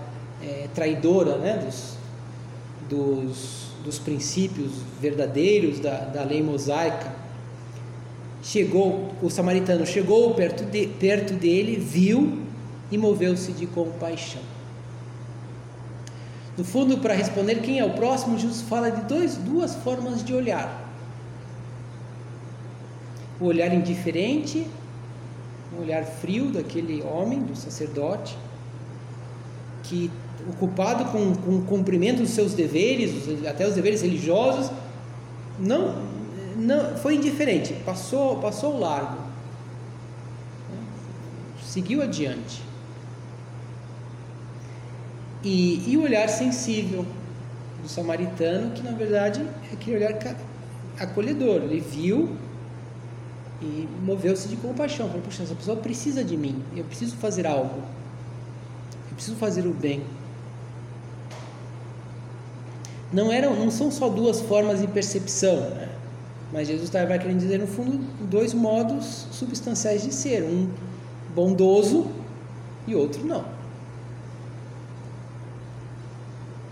é, 0.42 0.66
traidora 0.74 1.36
né? 1.36 1.58
dos, 1.58 1.96
dos, 2.88 3.66
dos 3.84 3.98
princípios 3.98 4.72
verdadeiros 4.98 5.78
da, 5.78 5.98
da 6.00 6.22
lei 6.24 6.42
mosaica. 6.42 7.12
chegou, 8.42 9.10
o 9.22 9.28
samaritano 9.28 9.84
chegou 9.86 10.32
perto, 10.32 10.64
de, 10.64 10.86
perto 10.86 11.34
dele, 11.34 11.76
viu 11.76 12.38
e 12.90 12.96
moveu-se 12.96 13.52
de 13.52 13.66
compaixão. 13.66 14.49
No 16.60 16.66
fundo, 16.66 16.98
para 16.98 17.14
responder 17.14 17.62
quem 17.62 17.78
é 17.78 17.84
o 17.86 17.94
próximo, 17.94 18.38
Jesus 18.38 18.60
fala 18.60 18.90
de 18.90 19.00
dois, 19.04 19.34
duas 19.34 19.74
formas 19.76 20.22
de 20.22 20.34
olhar: 20.34 20.92
o 23.40 23.46
olhar 23.46 23.72
indiferente, 23.72 24.66
um 25.74 25.80
olhar 25.80 26.04
frio 26.04 26.50
daquele 26.50 27.02
homem, 27.02 27.40
do 27.40 27.56
sacerdote, 27.56 28.36
que 29.84 30.10
ocupado 30.50 31.06
com, 31.06 31.34
com 31.34 31.56
o 31.56 31.62
cumprimento 31.62 32.18
dos 32.18 32.32
seus 32.32 32.52
deveres, 32.52 33.26
até 33.48 33.66
os 33.66 33.74
deveres 33.74 34.02
religiosos, 34.02 34.70
não, 35.58 35.94
não 36.58 36.94
foi 36.98 37.14
indiferente, 37.14 37.72
passou, 37.86 38.36
passou 38.36 38.74
o 38.74 38.80
largo, 38.80 39.16
seguiu 41.62 42.02
adiante. 42.02 42.69
E, 45.42 45.90
e 45.90 45.96
o 45.96 46.02
olhar 46.02 46.28
sensível 46.28 47.06
do 47.82 47.88
samaritano, 47.88 48.72
que 48.72 48.82
na 48.82 48.92
verdade 48.92 49.42
é 49.70 49.74
aquele 49.74 49.96
olhar 49.96 50.36
acolhedor, 50.98 51.62
ele 51.62 51.80
viu 51.80 52.36
e 53.62 53.88
moveu-se 54.02 54.48
de 54.48 54.56
compaixão, 54.56 55.08
falou, 55.08 55.22
puxa, 55.22 55.42
essa 55.42 55.54
pessoa 55.54 55.76
precisa 55.76 56.22
de 56.22 56.36
mim, 56.36 56.62
eu 56.76 56.84
preciso 56.84 57.16
fazer 57.16 57.46
algo, 57.46 57.82
eu 59.08 59.14
preciso 59.14 59.36
fazer 59.36 59.66
o 59.66 59.72
bem. 59.72 60.02
Não, 63.12 63.32
eram, 63.32 63.56
não 63.56 63.70
são 63.70 63.90
só 63.90 64.08
duas 64.08 64.40
formas 64.40 64.80
de 64.80 64.86
percepção, 64.86 65.70
né? 65.70 65.88
mas 66.52 66.68
Jesus 66.68 66.84
estava 66.84 67.18
querendo 67.18 67.38
dizer, 67.38 67.58
no 67.58 67.66
fundo, 67.66 67.98
dois 68.28 68.54
modos 68.54 69.26
substanciais 69.32 70.02
de 70.02 70.12
ser: 70.12 70.42
um 70.42 70.68
bondoso 71.34 72.06
e 72.86 72.94
outro 72.94 73.24
não. 73.24 73.59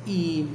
E, 0.09 0.49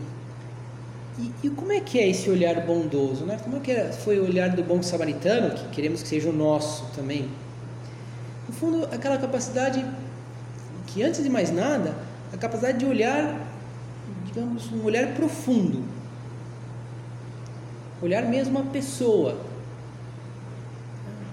e, 1.20 1.32
e, 1.44 1.50
como 1.52 1.72
é 1.72 1.80
que 1.80 2.00
é 2.00 2.10
esse 2.10 2.30
olhar 2.30 2.66
bondoso? 2.66 3.24
Né? 3.24 3.38
Como 3.44 3.58
é 3.58 3.60
que 3.60 3.94
foi 4.04 4.20
o 4.20 4.26
olhar 4.26 4.50
do 4.50 4.64
bom 4.64 4.82
samaritano, 4.82 5.54
que 5.54 5.70
queremos 5.70 6.02
que 6.02 6.08
seja 6.10 6.30
o 6.30 6.34
nosso 6.34 6.86
também? 6.96 7.30
No 8.48 8.54
fundo, 8.54 8.86
aquela 8.92 9.18
capacidade 9.18 9.86
que, 10.88 11.04
antes 11.04 11.24
de 11.24 11.30
mais 11.30 11.52
nada, 11.52 11.96
a 12.34 12.38
capacidade 12.38 12.80
de 12.80 12.86
olhar 12.86 13.54
digamos, 14.34 14.72
um 14.72 14.84
olhar 14.84 15.14
profundo. 15.14 15.84
Olhar 18.02 18.24
mesmo 18.24 18.58
a 18.60 18.64
pessoa. 18.64 19.38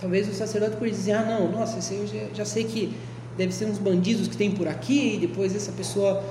Talvez 0.00 0.28
o 0.28 0.34
sacerdote 0.34 0.72
poderia 0.72 0.94
dizer, 0.94 1.12
ah 1.12 1.24
não, 1.24 1.50
nossa, 1.50 1.92
eu 1.92 2.06
já, 2.06 2.34
já 2.34 2.44
sei 2.44 2.64
que 2.64 2.94
deve 3.36 3.52
ser 3.52 3.66
uns 3.66 3.78
bandidos 3.78 4.28
que 4.28 4.36
tem 4.36 4.50
por 4.50 4.68
aqui, 4.68 5.14
e 5.14 5.18
depois 5.18 5.54
essa 5.54 5.72
pessoa 5.72 6.22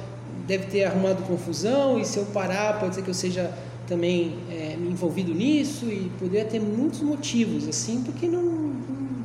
deve 0.49 0.65
ter 0.65 0.83
arrumado 0.83 1.21
confusão, 1.23 1.99
e 1.99 2.03
se 2.03 2.17
eu 2.17 2.25
parar, 2.25 2.79
pode 2.79 2.95
ser 2.95 3.03
que 3.03 3.09
eu 3.09 3.13
seja 3.13 3.53
também 3.87 4.35
é, 4.49 4.75
envolvido 4.79 5.33
nisso, 5.33 5.85
e 5.85 6.11
poderia 6.19 6.43
ter 6.43 6.59
muitos 6.59 7.01
motivos, 7.01 7.67
assim, 7.67 8.01
porque 8.03 8.27
não, 8.27 8.41
não, 8.41 8.71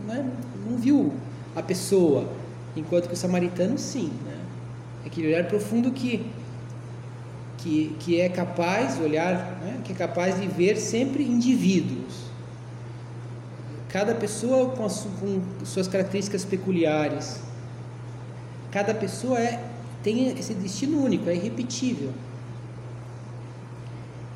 né, 0.07 0.31
não 0.69 0.77
viu 0.77 1.15
a 1.57 1.63
pessoa, 1.63 2.29
enquanto 2.77 3.09
que 3.09 3.15
o 3.15 3.17
samaritano 3.17 3.79
sim, 3.79 4.11
né? 4.25 4.37
aquele 5.07 5.29
olhar 5.29 5.45
profundo 5.45 5.91
que 5.91 6.25
que, 7.59 7.97
que 7.99 8.21
é 8.21 8.29
capaz, 8.29 9.01
olhar, 9.01 9.59
né, 9.63 9.81
que 9.85 9.93
é 9.93 9.95
capaz 9.95 10.39
de 10.39 10.47
ver 10.47 10.77
sempre 10.77 11.25
indivíduos. 11.25 12.25
Cada 13.89 14.15
pessoa 14.15 14.73
com, 14.73 14.87
com 14.87 15.65
suas 15.65 15.89
características 15.89 16.45
peculiares. 16.45 17.41
Cada 18.71 18.93
pessoa 18.93 19.41
é, 19.41 19.59
tem 20.05 20.29
esse 20.39 20.53
destino 20.53 21.03
único, 21.03 21.29
é 21.31 21.35
irrepetível. 21.35 22.11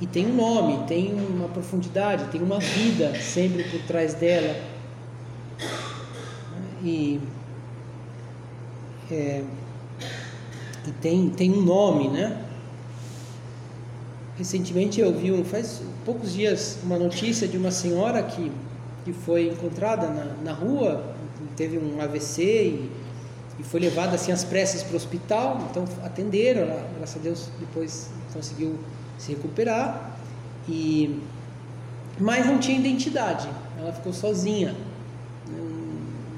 E 0.01 0.07
tem 0.07 0.27
um 0.27 0.35
nome, 0.35 0.87
tem 0.87 1.13
uma 1.13 1.49
profundidade, 1.49 2.31
tem 2.33 2.41
uma 2.41 2.59
vida 2.59 3.15
sempre 3.21 3.65
por 3.65 3.81
trás 3.83 4.15
dela. 4.15 4.57
E, 6.83 7.21
é, 9.11 9.45
e 10.87 10.91
tem, 11.03 11.29
tem 11.29 11.53
um 11.53 11.61
nome, 11.61 12.09
né? 12.09 12.45
Recentemente 14.39 15.01
eu 15.01 15.13
vi, 15.13 15.33
um, 15.33 15.45
faz 15.45 15.83
poucos 16.05 16.33
dias, 16.33 16.79
uma 16.83 16.97
notícia 16.97 17.47
de 17.47 17.59
uma 17.59 17.73
senhora 17.73 18.23
que, 18.23 18.51
que 19.05 19.13
foi 19.13 19.49
encontrada 19.49 20.09
na, 20.09 20.25
na 20.45 20.53
rua, 20.53 21.15
teve 21.57 21.77
um 21.77 22.01
AVC 22.01 22.43
e, 22.43 22.91
e 23.59 23.63
foi 23.63 23.81
levada 23.81 24.15
assim 24.15 24.31
às 24.31 24.45
pressas 24.45 24.83
para 24.83 24.93
o 24.93 24.97
hospital. 24.97 25.69
Então 25.71 25.85
atenderam, 26.05 26.63
ela, 26.63 26.89
graças 26.97 27.17
a 27.17 27.19
Deus 27.19 27.51
depois 27.59 28.11
conseguiu 28.33 28.79
se 29.19 29.33
recuperar. 29.33 30.17
E, 30.69 31.21
mas 32.19 32.47
não 32.47 32.59
tinha 32.59 32.79
identidade, 32.79 33.49
ela 33.79 33.93
ficou 33.93 34.13
sozinha. 34.13 34.75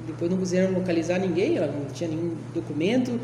Depois 0.07 0.31
não 0.31 0.37
quiseram 0.37 0.73
localizar 0.73 1.19
ninguém, 1.19 1.57
ela 1.57 1.67
não 1.67 1.85
tinha 1.85 2.09
nenhum 2.09 2.35
documento. 2.53 3.19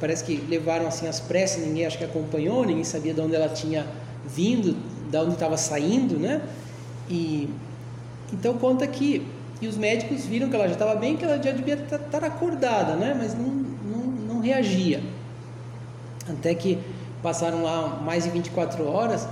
Parece 0.00 0.24
que 0.24 0.36
levaram 0.48 0.86
assim 0.86 1.06
às 1.06 1.20
pressas, 1.20 1.64
ninguém 1.64 1.86
acho 1.86 1.98
que 1.98 2.04
acompanhou, 2.04 2.64
ninguém 2.64 2.84
sabia 2.84 3.14
de 3.14 3.20
onde 3.20 3.34
ela 3.34 3.48
tinha 3.48 3.86
vindo, 4.26 4.76
da 5.10 5.22
onde 5.22 5.34
estava 5.34 5.56
saindo, 5.56 6.18
né? 6.18 6.42
E 7.08 7.48
então 8.32 8.58
conta 8.58 8.86
que 8.86 9.26
e 9.60 9.66
os 9.66 9.76
médicos 9.76 10.24
viram 10.26 10.48
que 10.48 10.54
ela 10.54 10.66
já 10.66 10.74
estava 10.74 10.94
bem, 10.96 11.16
que 11.16 11.24
ela 11.24 11.42
já 11.42 11.52
devia 11.52 11.74
estar 11.74 12.24
acordada, 12.24 12.94
né? 12.94 13.14
Mas 13.16 13.34
não, 13.34 13.46
não, 13.46 14.06
não 14.34 14.40
reagia. 14.40 15.02
Até 16.28 16.54
que 16.54 16.78
passaram 17.22 17.62
lá 17.62 18.00
mais 18.04 18.24
de 18.24 18.30
24 18.30 18.86
horas 18.86 19.28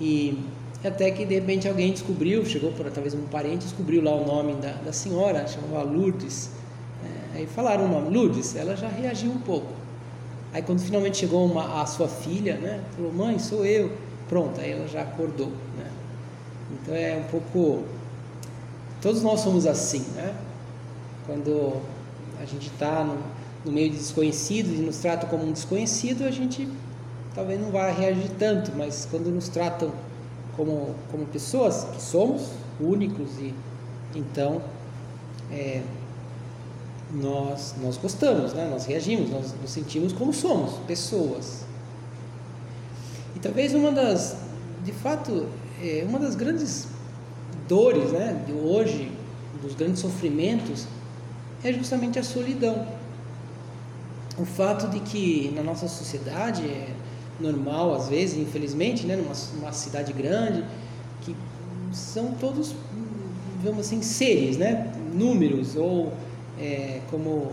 e 0.00 0.38
até 0.84 1.10
que 1.10 1.24
de 1.24 1.34
repente 1.34 1.68
alguém 1.68 1.92
descobriu, 1.92 2.44
chegou 2.44 2.72
por 2.72 2.90
talvez 2.90 3.14
um 3.14 3.22
parente, 3.26 3.64
descobriu 3.64 4.02
lá 4.02 4.14
o 4.14 4.26
nome 4.26 4.54
da, 4.54 4.72
da 4.72 4.92
senhora, 4.92 5.46
chamava 5.46 5.82
Lourdes. 5.82 6.50
É, 7.04 7.38
aí 7.38 7.46
falaram 7.46 7.84
o 7.84 7.88
nome, 7.88 8.16
Lourdes, 8.16 8.56
ela 8.56 8.76
já 8.76 8.88
reagiu 8.88 9.30
um 9.30 9.40
pouco. 9.40 9.72
Aí 10.52 10.62
quando 10.62 10.80
finalmente 10.80 11.18
chegou 11.18 11.44
uma, 11.44 11.82
a 11.82 11.86
sua 11.86 12.08
filha, 12.08 12.56
né? 12.56 12.80
Falou, 12.96 13.12
mãe, 13.12 13.38
sou 13.38 13.64
eu 13.64 13.90
pronto, 14.30 14.60
aí 14.60 14.70
ela 14.70 14.86
já 14.86 15.02
acordou. 15.02 15.48
Né? 15.76 15.90
Então 16.72 16.94
é 16.94 17.16
um 17.16 17.24
pouco. 17.24 17.84
Todos 19.00 19.22
nós 19.22 19.40
somos 19.40 19.66
assim, 19.66 20.00
né? 20.14 20.34
Quando 21.26 21.80
a 22.40 22.44
gente 22.44 22.68
está 22.68 23.02
no, 23.02 23.18
no, 23.64 23.72
meio 23.72 23.90
de 23.90 23.96
desconhecidos 23.96 24.72
e 24.72 24.82
nos 24.82 24.98
trata 24.98 25.26
como 25.26 25.44
um 25.44 25.52
desconhecido, 25.52 26.24
a 26.24 26.30
gente 26.30 26.68
talvez 27.34 27.60
não 27.60 27.70
vá 27.70 27.90
reagir 27.90 28.30
tanto, 28.38 28.72
mas 28.76 29.06
quando 29.10 29.30
nos 29.30 29.48
tratam 29.48 29.90
como, 30.56 30.94
como 31.10 31.24
pessoas 31.26 31.84
que 31.84 32.02
somos 32.02 32.48
únicos 32.78 33.30
e 33.38 33.54
então 34.14 34.60
é, 35.50 35.82
nós, 37.12 37.74
nós 37.82 37.96
gostamos, 37.96 38.52
né? 38.52 38.68
nós 38.70 38.84
reagimos, 38.84 39.30
nós 39.30 39.54
nos 39.60 39.70
sentimos 39.70 40.12
como 40.12 40.32
somos, 40.32 40.74
pessoas. 40.86 41.64
E 43.34 43.38
talvez 43.38 43.74
uma 43.74 43.92
das, 43.92 44.36
de 44.84 44.92
fato, 44.92 45.46
é, 45.82 46.04
uma 46.06 46.18
das 46.18 46.34
grandes 46.34 46.86
dores 47.70 48.10
né, 48.10 48.42
de 48.44 48.52
hoje, 48.52 49.12
dos 49.62 49.76
grandes 49.76 50.00
sofrimentos, 50.00 50.88
é 51.62 51.72
justamente 51.72 52.18
a 52.18 52.24
solidão. 52.24 52.84
O 54.36 54.44
fato 54.44 54.88
de 54.88 54.98
que 54.98 55.52
na 55.54 55.62
nossa 55.62 55.86
sociedade 55.86 56.62
é 56.64 56.88
normal, 57.38 57.94
às 57.94 58.08
vezes, 58.08 58.36
infelizmente, 58.38 59.06
né, 59.06 59.14
numa, 59.14 59.34
numa 59.54 59.72
cidade 59.72 60.12
grande, 60.12 60.64
que 61.20 61.36
são 61.92 62.32
todos, 62.32 62.74
vamos 63.62 63.86
assim, 63.86 64.02
seres, 64.02 64.56
né, 64.56 64.92
números 65.14 65.76
ou 65.76 66.12
é, 66.58 67.00
como 67.08 67.52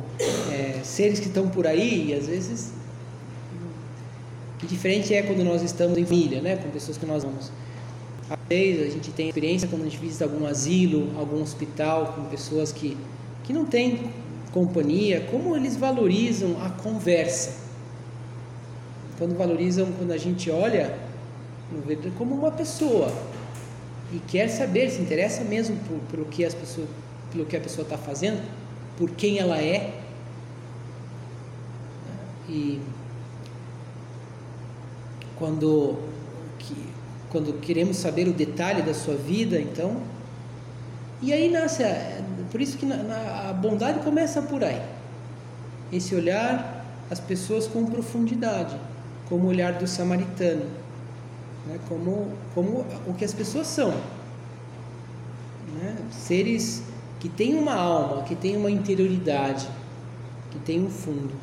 é, 0.51 0.81
seres 0.83 1.19
que 1.19 1.27
estão 1.27 1.47
por 1.47 1.67
aí 1.67 2.09
e 2.09 2.13
às 2.13 2.27
vezes 2.27 2.73
que 4.59 4.65
diferente 4.65 5.13
é 5.13 5.21
quando 5.21 5.43
nós 5.43 5.61
estamos 5.61 5.97
em 5.97 6.05
família, 6.05 6.41
né, 6.41 6.55
com 6.55 6.69
pessoas 6.71 6.97
que 6.97 7.05
nós 7.05 7.23
amamos. 7.23 7.51
A 8.49 8.89
gente 8.89 9.11
tem 9.11 9.27
experiência 9.27 9.67
quando 9.67 9.81
a 9.81 9.85
gente 9.85 9.97
visita 9.97 10.23
algum 10.23 10.45
asilo, 10.45 11.11
algum 11.17 11.41
hospital, 11.41 12.13
com 12.15 12.23
pessoas 12.25 12.71
que, 12.71 12.97
que 13.43 13.51
não 13.51 13.65
têm 13.65 14.09
companhia, 14.53 15.27
como 15.29 15.55
eles 15.55 15.75
valorizam 15.75 16.55
a 16.63 16.69
conversa. 16.69 17.55
Quando 19.17 19.37
valorizam, 19.37 19.91
quando 19.97 20.11
a 20.11 20.17
gente 20.17 20.49
olha 20.49 20.97
como 22.17 22.35
uma 22.35 22.51
pessoa 22.51 23.11
e 24.13 24.19
quer 24.19 24.47
saber, 24.47 24.89
se 24.89 25.01
interessa 25.01 25.43
mesmo 25.43 25.75
por, 25.87 25.99
por 26.19 26.27
que 26.27 26.45
as 26.45 26.53
pessoas, 26.53 26.87
pelo 27.31 27.45
que 27.45 27.57
a 27.57 27.59
pessoa 27.59 27.83
está 27.83 27.97
fazendo, 27.97 28.41
por 28.97 29.11
quem 29.11 29.39
ela 29.39 29.57
é. 29.57 29.93
E 32.47 32.79
quando, 35.37 35.97
quando 37.31 37.59
queremos 37.59 37.97
saber 37.97 38.27
o 38.27 38.33
detalhe 38.33 38.81
da 38.81 38.93
sua 38.93 39.15
vida, 39.15 39.59
então 39.59 40.01
E 41.21 41.33
aí 41.33 41.49
nasce, 41.49 41.83
a, 41.83 42.21
por 42.51 42.61
isso 42.61 42.77
que 42.77 42.85
na, 42.85 42.97
na, 42.97 43.49
a 43.49 43.53
bondade 43.53 43.99
começa 43.99 44.41
por 44.41 44.63
aí. 44.63 44.81
Esse 45.91 46.13
olhar 46.15 46.85
as 47.09 47.19
pessoas 47.19 47.67
com 47.67 47.85
profundidade, 47.85 48.75
como 49.27 49.45
o 49.45 49.47
olhar 49.47 49.73
do 49.73 49.87
samaritano, 49.87 50.65
né? 51.65 51.79
como, 51.87 52.31
como 52.53 52.85
o 53.05 53.13
que 53.13 53.25
as 53.25 53.33
pessoas 53.33 53.67
são. 53.67 53.91
Né? 55.73 55.95
Seres 56.11 56.83
que 57.19 57.29
têm 57.29 57.55
uma 57.55 57.73
alma, 57.75 58.23
que 58.23 58.35
têm 58.35 58.55
uma 58.55 58.69
interioridade, 58.69 59.67
que 60.51 60.59
têm 60.59 60.83
um 60.83 60.89
fundo. 60.89 61.33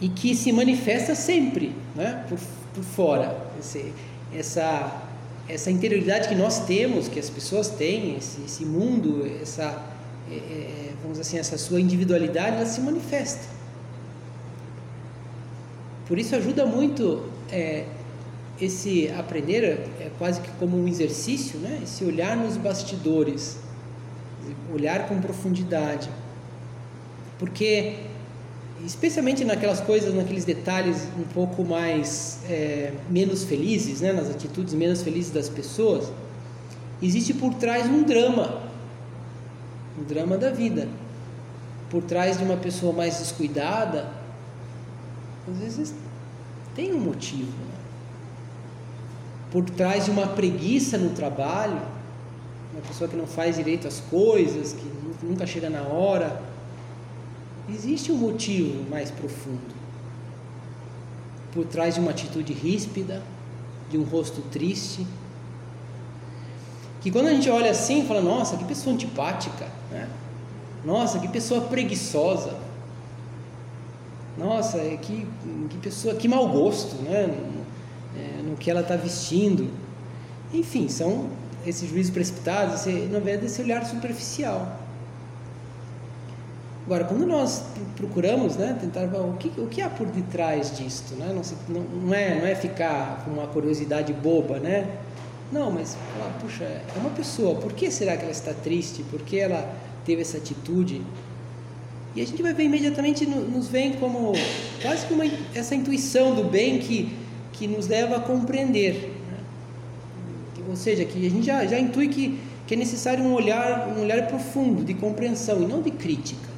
E 0.00 0.08
que 0.08 0.34
se 0.34 0.50
manifesta 0.50 1.14
sempre 1.14 1.74
né? 1.94 2.24
por, 2.28 2.38
por 2.74 2.84
fora. 2.84 3.36
Esse, 3.58 3.92
essa, 4.34 5.02
essa 5.48 5.70
interioridade 5.70 6.28
que 6.28 6.34
nós 6.34 6.60
temos, 6.66 7.08
que 7.08 7.18
as 7.18 7.30
pessoas 7.30 7.68
têm, 7.68 8.16
esse, 8.16 8.42
esse 8.42 8.64
mundo, 8.64 9.26
essa, 9.40 9.84
é, 10.30 10.34
é, 10.34 10.92
vamos 11.02 11.18
assim, 11.18 11.38
essa 11.38 11.58
sua 11.58 11.80
individualidade, 11.80 12.56
ela 12.56 12.66
se 12.66 12.80
manifesta. 12.80 13.46
Por 16.06 16.18
isso 16.18 16.34
ajuda 16.34 16.66
muito 16.66 17.30
é, 17.50 17.84
esse 18.60 19.10
aprender, 19.18 19.88
é 20.00 20.10
quase 20.18 20.40
que 20.40 20.50
como 20.52 20.76
um 20.76 20.86
exercício, 20.86 21.58
né? 21.58 21.80
esse 21.82 22.04
olhar 22.04 22.36
nos 22.36 22.56
bastidores, 22.56 23.58
olhar 24.72 25.08
com 25.08 25.20
profundidade. 25.20 26.08
Porque, 27.38 27.96
especialmente 28.84 29.44
naquelas 29.44 29.80
coisas, 29.80 30.14
naqueles 30.14 30.44
detalhes 30.44 31.08
um 31.18 31.24
pouco 31.24 31.64
mais, 31.64 32.40
é, 32.48 32.92
menos 33.08 33.44
felizes, 33.44 34.00
né? 34.00 34.12
nas 34.12 34.30
atitudes 34.30 34.74
menos 34.74 35.02
felizes 35.02 35.30
das 35.30 35.48
pessoas, 35.48 36.10
existe 37.00 37.34
por 37.34 37.54
trás 37.54 37.86
um 37.86 38.02
drama 38.02 38.72
o 39.98 40.04
drama 40.04 40.36
da 40.36 40.50
vida. 40.50 40.88
Por 41.90 42.02
trás 42.02 42.38
de 42.38 42.44
uma 42.44 42.56
pessoa 42.56 42.92
mais 42.92 43.18
descuidada, 43.18 44.08
às 45.50 45.58
vezes 45.58 45.94
tem 46.74 46.94
um 46.94 47.00
motivo. 47.00 47.52
Né? 47.52 47.74
Por 49.50 49.68
trás 49.68 50.06
de 50.06 50.10
uma 50.10 50.26
preguiça 50.28 50.96
no 50.96 51.10
trabalho, 51.10 51.80
uma 52.72 52.80
pessoa 52.88 53.08
que 53.08 53.16
não 53.16 53.26
faz 53.26 53.56
direito 53.56 53.86
às 53.86 54.00
coisas, 54.00 54.72
que 54.72 54.90
nunca 55.22 55.46
chega 55.46 55.68
na 55.68 55.82
hora, 55.82 56.40
existe 57.72 58.12
um 58.12 58.16
motivo 58.16 58.88
mais 58.90 59.10
profundo. 59.10 59.82
Por 61.52 61.66
trás 61.66 61.94
de 61.94 62.00
uma 62.00 62.10
atitude 62.10 62.52
ríspida, 62.52 63.22
de 63.90 63.98
um 63.98 64.04
rosto 64.04 64.40
triste, 64.50 65.06
que 67.02 67.10
quando 67.10 67.26
a 67.26 67.30
gente 67.30 67.50
olha 67.50 67.70
assim, 67.70 68.06
fala: 68.06 68.22
nossa, 68.22 68.56
que 68.56 68.64
pessoa 68.64 68.94
antipática, 68.94 69.66
né? 69.90 70.08
Nossa, 70.84 71.18
que 71.18 71.28
pessoa 71.28 71.62
preguiçosa. 71.62 72.56
Nossa, 74.38 74.78
é 74.78 74.96
que, 74.96 75.26
que 75.68 75.76
pessoa, 75.78 76.14
que 76.14 76.26
mau 76.26 76.48
gosto, 76.48 76.96
né? 77.02 77.26
No, 77.26 78.20
é, 78.20 78.42
no 78.42 78.56
que 78.56 78.70
ela 78.70 78.80
está 78.80 78.96
vestindo. 78.96 79.68
Enfim, 80.52 80.88
são 80.88 81.28
esses 81.66 81.88
juízos 81.88 82.12
precipitados, 82.12 82.86
esse, 82.86 83.06
na 83.06 83.18
verdade, 83.18 83.46
esse 83.46 83.62
olhar 83.62 83.84
superficial. 83.84 84.80
Agora, 86.84 87.04
quando 87.04 87.24
nós 87.24 87.64
procuramos 87.96 88.56
né, 88.56 88.76
tentar 88.80 89.04
o 89.04 89.36
que, 89.36 89.52
o 89.60 89.68
que 89.68 89.80
há 89.80 89.88
por 89.88 90.06
detrás 90.08 90.76
disto, 90.76 91.14
né? 91.14 91.32
não, 91.32 91.42
não, 91.74 91.82
não, 92.06 92.14
é, 92.14 92.40
não 92.40 92.46
é 92.46 92.56
ficar 92.56 93.22
com 93.24 93.30
uma 93.30 93.46
curiosidade 93.46 94.12
boba, 94.12 94.58
né? 94.58 94.88
Não, 95.52 95.70
mas 95.70 95.96
falar, 96.14 96.32
puxa, 96.40 96.64
é 96.64 96.98
uma 96.98 97.10
pessoa, 97.10 97.54
por 97.60 97.72
que 97.72 97.90
será 97.90 98.16
que 98.16 98.22
ela 98.22 98.32
está 98.32 98.52
triste? 98.52 99.04
Por 99.04 99.20
que 99.20 99.38
ela 99.38 99.72
teve 100.04 100.22
essa 100.22 100.38
atitude? 100.38 101.02
E 102.16 102.20
a 102.20 102.26
gente 102.26 102.42
vai 102.42 102.52
ver 102.52 102.64
imediatamente, 102.64 103.26
nos 103.26 103.68
vem 103.68 103.92
como 103.92 104.32
quase 104.80 105.06
que 105.06 105.14
uma, 105.14 105.24
essa 105.54 105.74
intuição 105.74 106.34
do 106.34 106.44
bem 106.44 106.78
que, 106.78 107.14
que 107.52 107.68
nos 107.68 107.86
leva 107.86 108.16
a 108.16 108.20
compreender. 108.20 109.14
Né? 109.30 109.38
Ou 110.68 110.74
seja, 110.74 111.04
que 111.04 111.26
a 111.26 111.30
gente 111.30 111.46
já, 111.46 111.64
já 111.64 111.78
intui 111.78 112.08
que, 112.08 112.40
que 112.66 112.74
é 112.74 112.76
necessário 112.76 113.22
um 113.22 113.32
olhar, 113.32 113.88
um 113.88 114.02
olhar 114.02 114.26
profundo, 114.26 114.82
de 114.82 114.94
compreensão 114.94 115.62
e 115.62 115.66
não 115.66 115.80
de 115.80 115.90
crítica. 115.90 116.51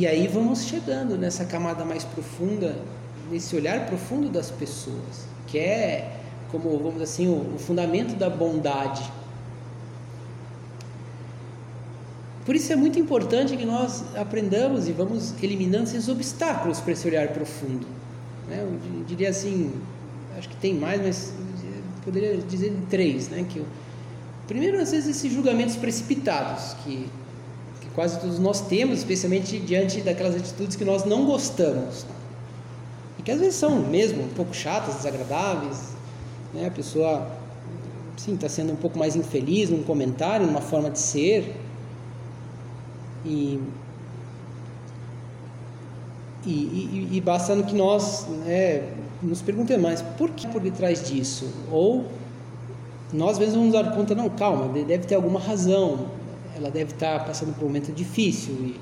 E 0.00 0.06
aí 0.06 0.26
vamos 0.26 0.64
chegando 0.64 1.18
nessa 1.18 1.44
camada 1.44 1.84
mais 1.84 2.04
profunda, 2.04 2.74
nesse 3.30 3.54
olhar 3.54 3.84
profundo 3.84 4.30
das 4.30 4.50
pessoas 4.50 5.28
que 5.46 5.58
é 5.58 6.16
como 6.50 6.78
vamos 6.78 7.02
assim 7.02 7.28
o, 7.28 7.54
o 7.54 7.58
fundamento 7.58 8.16
da 8.16 8.30
bondade. 8.30 9.12
Por 12.46 12.56
isso 12.56 12.72
é 12.72 12.76
muito 12.76 12.98
importante 12.98 13.54
que 13.58 13.66
nós 13.66 14.02
aprendamos 14.16 14.88
e 14.88 14.92
vamos 14.92 15.34
eliminando 15.42 15.84
esses 15.84 16.08
obstáculos 16.08 16.80
para 16.80 16.94
esse 16.94 17.06
olhar 17.06 17.28
profundo. 17.28 17.86
Né? 18.48 18.58
Eu 18.62 19.04
diria 19.04 19.28
assim, 19.28 19.70
acho 20.38 20.48
que 20.48 20.56
tem 20.56 20.72
mais, 20.76 21.02
mas 21.02 21.34
poderia 22.02 22.38
dizer 22.38 22.74
três, 22.88 23.28
né? 23.28 23.44
Que 23.46 23.62
primeiro 24.48 24.80
às 24.80 24.92
vezes 24.92 25.14
esses 25.18 25.30
julgamentos 25.30 25.76
precipitados 25.76 26.72
que 26.82 27.06
quase 28.00 28.18
todos 28.18 28.38
nós 28.38 28.62
temos, 28.62 29.00
especialmente 29.00 29.58
diante 29.58 30.00
daquelas 30.00 30.34
atitudes 30.34 30.74
que 30.74 30.86
nós 30.86 31.04
não 31.04 31.26
gostamos 31.26 32.06
e 33.18 33.22
que 33.22 33.30
às 33.30 33.38
vezes 33.38 33.56
são 33.56 33.78
mesmo 33.78 34.22
um 34.22 34.28
pouco 34.28 34.54
chatas, 34.54 34.94
desagradáveis, 34.94 35.90
né? 36.54 36.66
A 36.66 36.70
pessoa, 36.70 37.30
sim, 38.16 38.36
está 38.36 38.48
sendo 38.48 38.72
um 38.72 38.76
pouco 38.76 38.98
mais 38.98 39.16
infeliz 39.16 39.68
num 39.68 39.82
comentário, 39.82 40.46
numa 40.46 40.62
forma 40.62 40.88
de 40.90 40.98
ser 40.98 41.54
e 43.22 43.60
e, 46.46 46.50
e, 46.50 47.08
e 47.12 47.20
basta 47.20 47.54
que 47.64 47.74
nós 47.74 48.26
né, 48.46 48.82
nos 49.22 49.42
perguntemos, 49.42 49.82
mas 49.82 50.00
por 50.00 50.30
que 50.30 50.48
por 50.48 50.62
detrás 50.62 51.06
disso? 51.06 51.50
Ou 51.70 52.06
nós 53.12 53.38
mesmos 53.38 53.56
vamos 53.56 53.72
dar 53.74 53.94
conta, 53.94 54.14
não, 54.14 54.30
calma, 54.30 54.68
deve 54.68 55.04
ter 55.04 55.16
alguma 55.16 55.38
razão, 55.38 56.18
ela 56.60 56.70
deve 56.70 56.92
estar 56.92 57.24
passando 57.24 57.54
por 57.54 57.64
um 57.64 57.68
momento 57.68 57.90
difícil 57.92 58.54
e, 58.60 58.80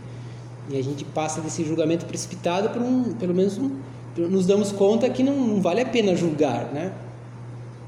e 0.70 0.78
a 0.78 0.82
gente 0.82 1.04
passa 1.04 1.40
desse 1.40 1.64
julgamento 1.64 2.04
precipitado 2.04 2.68
por 2.70 2.82
um, 2.82 3.14
pelo 3.14 3.34
menos 3.34 3.56
um, 3.56 3.70
nos 4.16 4.46
damos 4.46 4.72
conta 4.72 5.08
que 5.08 5.22
não, 5.22 5.34
não 5.34 5.62
vale 5.62 5.80
a 5.80 5.86
pena 5.86 6.14
julgar, 6.16 6.72
né? 6.72 6.92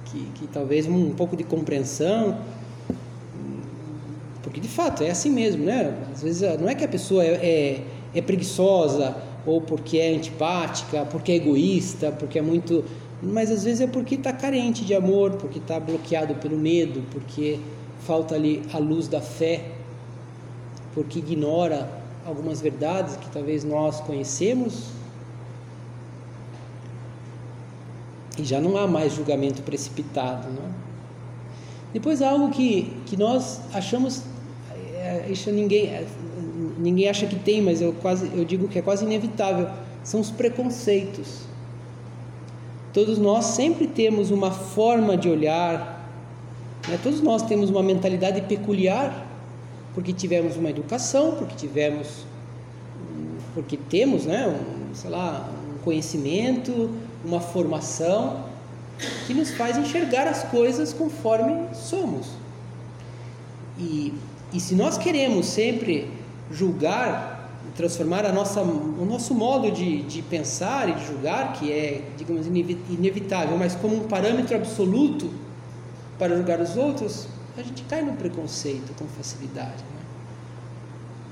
Que, 0.05 0.27
que 0.35 0.47
talvez 0.47 0.87
um, 0.87 1.11
pouco 1.11 1.37
de 1.37 1.45
compreensão, 1.45 2.39
porque 4.43 4.61
de 4.61 4.69
fato 4.69 5.03
é 5.03 5.11
assim 5.11 5.31
mesmo, 5.31 5.65
né? 5.65 5.95
Às 6.13 6.23
vezes 6.23 6.61
não 6.61 6.69
é 6.69 6.75
que 6.75 6.85
a 6.85 6.89
pessoa 6.89 7.25
é, 7.25 7.35
é, 7.35 7.85
é 8.15 8.23
preguiçosa 8.23 9.17
ou 9.45 9.61
porque 9.61 9.99
é 9.99 10.15
antipática, 10.15 11.05
porque 11.07 11.33
é 11.33 11.37
egoísta, 11.37 12.13
porque 12.13 12.39
é 12.39 12.43
muito, 12.43 12.85
mas 13.23 13.51
às 13.51 13.65
vezes 13.65 13.81
é 13.81 13.87
porque 13.87 14.15
está 14.15 14.33
carente 14.33 14.85
de 14.85 14.95
amor, 14.95 15.33
porque 15.33 15.59
está 15.59 15.81
bloqueado 15.81 16.35
pelo 16.37 16.57
medo, 16.57 17.03
porque 17.11 17.59
falta 18.01 18.35
ali 18.35 18.63
a 18.73 18.79
luz 18.79 19.09
da 19.09 19.21
fé, 19.21 19.65
porque 20.95 21.19
ignora 21.19 21.89
algumas 22.27 22.61
verdades 22.61 23.17
que 23.17 23.31
talvez 23.31 23.65
nós 23.65 24.01
conhecemos 24.01 24.91
e 28.39 28.45
já 28.45 28.61
não 28.61 28.77
há 28.77 28.87
mais 28.87 29.15
julgamento 29.15 29.63
precipitado. 29.63 30.49
Não? 30.49 30.63
É? 30.63 30.71
Depois 31.93 32.23
algo 32.23 32.51
que, 32.51 32.93
que 33.07 33.17
nós 33.17 33.61
achamos, 33.75 34.23
é, 34.95 35.27
isso 35.29 35.51
ninguém, 35.51 35.87
é, 35.87 36.07
ninguém 36.79 37.09
acha 37.09 37.27
que 37.27 37.37
tem, 37.37 37.61
mas 37.61 37.81
eu, 37.81 37.93
quase, 37.95 38.31
eu 38.35 38.45
digo 38.45 38.69
que 38.69 38.79
é 38.79 38.83
quase 38.83 39.05
inevitável, 39.05 39.69
são 40.05 40.21
os 40.21 40.31
preconceitos. 40.31 41.41
Todos 42.93 43.19
nós 43.19 43.45
sempre 43.47 43.87
temos 43.87 44.31
uma 44.31 44.51
forma 44.51 45.17
de 45.17 45.29
olhar, 45.29 46.09
né? 46.89 46.99
todos 47.03 47.21
nós 47.21 47.43
temos 47.43 47.71
uma 47.71 47.83
mentalidade 47.83 48.41
peculiar, 48.43 49.27
porque 49.95 50.13
tivemos 50.13 50.57
uma 50.57 50.71
educação, 50.71 51.33
porque 51.37 51.55
tivemos, 51.55 52.25
porque 53.55 53.77
temos, 53.77 54.25
né, 54.25 54.47
um, 54.47 54.95
sei 54.95 55.11
lá, 55.11 55.49
um 55.75 55.79
conhecimento, 55.83 56.91
uma 57.25 57.41
formação 57.41 58.45
que 59.27 59.35
nos 59.35 59.51
faz 59.51 59.77
enxergar 59.77 60.29
as 60.29 60.45
coisas 60.45 60.93
conforme 60.93 61.75
somos. 61.75 62.29
E, 63.79 64.13
e 64.53 64.61
se 64.61 64.75
nós 64.75 64.99
queremos 64.99 65.47
sempre 65.47 66.09
julgar, 66.51 67.51
transformar 67.77 68.27
a 68.27 68.33
nossa, 68.33 68.61
o 68.61 69.07
nosso 69.09 69.35
modo 69.35 69.71
de, 69.71 70.03
de 70.03 70.23
pensar 70.23 70.89
e 70.89 70.93
de 70.93 71.07
julgar, 71.07 71.55
que 71.55 71.73
é, 71.73 72.03
digamos, 72.17 72.47
inevitável, 72.47 73.57
mas 73.57 73.75
como 73.75 73.97
um 73.97 74.09
parâmetro 74.09 74.57
absoluto 74.57 75.31
para 76.19 76.37
julgar 76.37 76.61
os 76.61 76.77
outros, 76.77 77.27
a 77.57 77.63
gente 77.63 77.83
cai 77.85 78.03
no 78.03 78.13
preconceito 78.13 78.95
com 78.99 79.07
facilidade. 79.07 79.83
Né? 79.83 80.01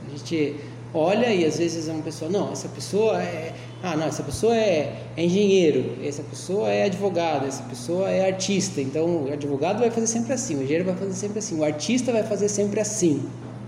A 0.06 0.16
gente 0.16 0.56
olha 0.92 1.32
e 1.32 1.44
às 1.44 1.58
vezes 1.58 1.88
é 1.88 1.92
uma 1.92 2.02
pessoa, 2.02 2.30
não, 2.30 2.52
essa 2.52 2.68
pessoa 2.68 3.22
é, 3.22 3.54
ah, 3.82 3.96
não, 3.96 4.06
essa 4.06 4.22
pessoa 4.22 4.56
é, 4.56 5.02
é 5.16 5.24
engenheiro, 5.24 5.96
essa 6.02 6.22
pessoa 6.22 6.70
é 6.70 6.84
advogado, 6.84 7.46
essa 7.46 7.62
pessoa 7.62 8.10
é 8.10 8.26
artista. 8.26 8.80
Então, 8.80 9.24
o 9.24 9.32
advogado 9.32 9.78
vai 9.78 9.90
fazer 9.90 10.06
sempre 10.06 10.32
assim, 10.32 10.56
o 10.56 10.62
engenheiro 10.62 10.84
vai 10.84 10.96
fazer 10.96 11.12
sempre 11.12 11.38
assim, 11.38 11.58
o 11.58 11.64
artista 11.64 12.12
vai 12.12 12.24
fazer 12.24 12.48
sempre 12.48 12.80
assim, 12.80 13.22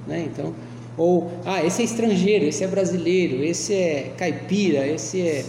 né? 0.07 0.29
Então, 0.31 0.55
ou 0.97 1.31
ah, 1.45 1.65
esse 1.65 1.83
é 1.83 1.85
estrangeiro, 1.85 2.45
esse 2.45 2.65
é 2.65 2.67
brasileiro, 2.67 3.45
esse 3.45 3.75
é 3.75 4.13
caipira, 4.17 4.87
esse 4.87 5.21
é, 5.21 5.45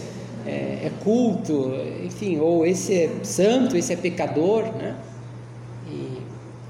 é, 0.46 0.50
é 0.84 0.92
culto, 1.02 1.72
enfim, 2.04 2.38
ou 2.38 2.64
esse 2.64 2.94
é 2.94 3.10
santo, 3.24 3.76
esse 3.76 3.92
é 3.92 3.96
pecador, 3.96 4.64
né? 4.64 4.96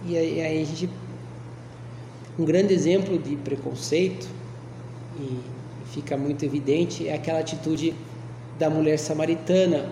E, 0.07 0.17
aí, 0.17 0.41
aí 0.41 0.63
a 0.63 0.65
gente 0.65 0.89
um 2.39 2.45
grande 2.45 2.73
exemplo 2.73 3.19
de 3.19 3.37
preconceito 3.37 4.27
e 5.21 5.39
fica 5.91 6.17
muito 6.17 6.45
evidente 6.45 7.07
é 7.07 7.15
aquela 7.15 7.41
atitude 7.41 7.95
da 8.59 8.71
mulher 8.71 8.99
samaritana 8.99 9.91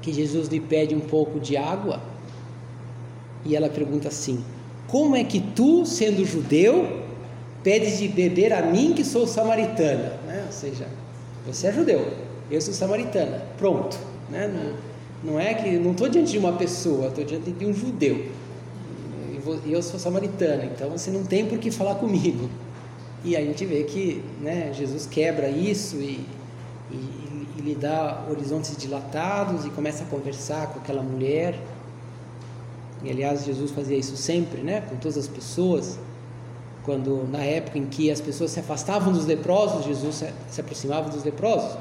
que 0.00 0.12
Jesus 0.12 0.48
lhe 0.48 0.58
pede 0.58 0.94
um 0.94 1.00
pouco 1.00 1.38
de 1.38 1.56
água 1.56 2.00
e 3.44 3.54
ela 3.54 3.68
pergunta 3.68 4.08
assim: 4.08 4.42
Como 4.88 5.14
é 5.14 5.22
que 5.22 5.40
tu, 5.40 5.84
sendo 5.84 6.24
judeu, 6.24 7.02
pedes 7.62 7.98
de 7.98 8.08
beber 8.08 8.52
a 8.52 8.62
mim 8.62 8.94
que 8.94 9.04
sou 9.04 9.26
samaritana? 9.26 10.18
Né? 10.26 10.42
Ou 10.46 10.52
seja, 10.52 10.88
você 11.46 11.68
é 11.68 11.72
judeu, 11.72 12.10
eu 12.50 12.60
sou 12.60 12.72
samaritana, 12.72 13.42
pronto. 13.58 13.98
Né? 14.30 14.48
Não, 14.48 15.32
não 15.34 15.40
é 15.40 15.52
que 15.54 15.70
não 15.72 15.92
estou 15.92 16.08
diante 16.08 16.32
de 16.32 16.38
uma 16.38 16.54
pessoa, 16.54 17.08
estou 17.08 17.22
diante 17.22 17.52
de 17.52 17.66
um 17.66 17.74
judeu 17.74 18.41
e 19.64 19.72
eu 19.72 19.82
sou 19.82 19.98
samaritana, 19.98 20.64
então 20.64 20.90
você 20.90 21.10
não 21.10 21.24
tem 21.24 21.46
por 21.46 21.58
que 21.58 21.70
falar 21.70 21.96
comigo. 21.96 22.48
E 23.24 23.36
a 23.36 23.40
gente 23.40 23.64
vê 23.64 23.84
que 23.84 24.22
né, 24.40 24.72
Jesus 24.72 25.06
quebra 25.06 25.48
isso 25.48 25.96
e, 25.96 26.26
e, 26.90 27.46
e 27.56 27.60
lhe 27.60 27.74
dá 27.74 28.24
horizontes 28.28 28.76
dilatados 28.76 29.64
e 29.64 29.70
começa 29.70 30.02
a 30.02 30.06
conversar 30.06 30.68
com 30.68 30.80
aquela 30.80 31.02
mulher. 31.02 31.58
E 33.04 33.10
aliás, 33.10 33.44
Jesus 33.44 33.70
fazia 33.70 33.96
isso 33.96 34.16
sempre, 34.16 34.62
né, 34.62 34.80
com 34.80 34.96
todas 34.96 35.16
as 35.16 35.28
pessoas. 35.28 35.98
Quando 36.84 37.28
na 37.30 37.44
época 37.44 37.78
em 37.78 37.86
que 37.86 38.10
as 38.10 38.20
pessoas 38.20 38.50
se 38.50 38.58
afastavam 38.58 39.12
dos 39.12 39.24
leprosos, 39.24 39.84
Jesus 39.84 40.24
se, 40.48 40.60
aproximava 40.60 41.08
dos 41.08 41.22
leprosos. 41.22 41.78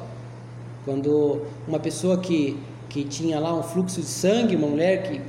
Quando 0.86 1.41
uma 1.67 1.80
pessoa 1.80 2.19
que 2.19 2.58
que 2.91 3.06
tinha 3.06 3.39
lá 3.39 3.54
um 3.54 3.63
fluxo 3.63 4.02
de 4.02 4.08
sangue, 4.08 4.54
uma 4.54 4.67
mulher 4.67 5.04
que 5.04 5.21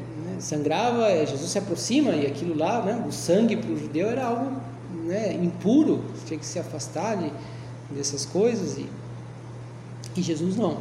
sangrava, 0.42 1.08
Jesus 1.24 1.50
se 1.50 1.58
aproxima 1.58 2.12
e 2.12 2.26
aquilo 2.26 2.56
lá, 2.56 2.82
né, 2.82 3.04
o 3.06 3.12
sangue 3.12 3.56
para 3.56 3.70
o 3.70 3.78
judeu 3.78 4.08
era 4.08 4.26
algo 4.26 4.60
né, 5.04 5.34
impuro, 5.34 6.04
tinha 6.26 6.38
que 6.38 6.46
se 6.46 6.58
afastar 6.58 7.16
de, 7.16 7.32
dessas 7.90 8.26
coisas 8.26 8.76
e, 8.78 8.86
e 10.16 10.22
Jesus 10.22 10.56
não. 10.56 10.78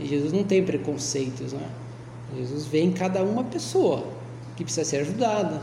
E 0.00 0.06
Jesus 0.06 0.32
não 0.32 0.42
tem 0.42 0.64
preconceitos, 0.64 1.52
né? 1.52 1.68
Jesus 2.36 2.66
vê 2.66 2.80
em 2.80 2.90
cada 2.90 3.22
uma 3.22 3.44
pessoa 3.44 4.04
que 4.56 4.64
precisa 4.64 4.84
ser 4.84 4.96
ajudada. 4.98 5.60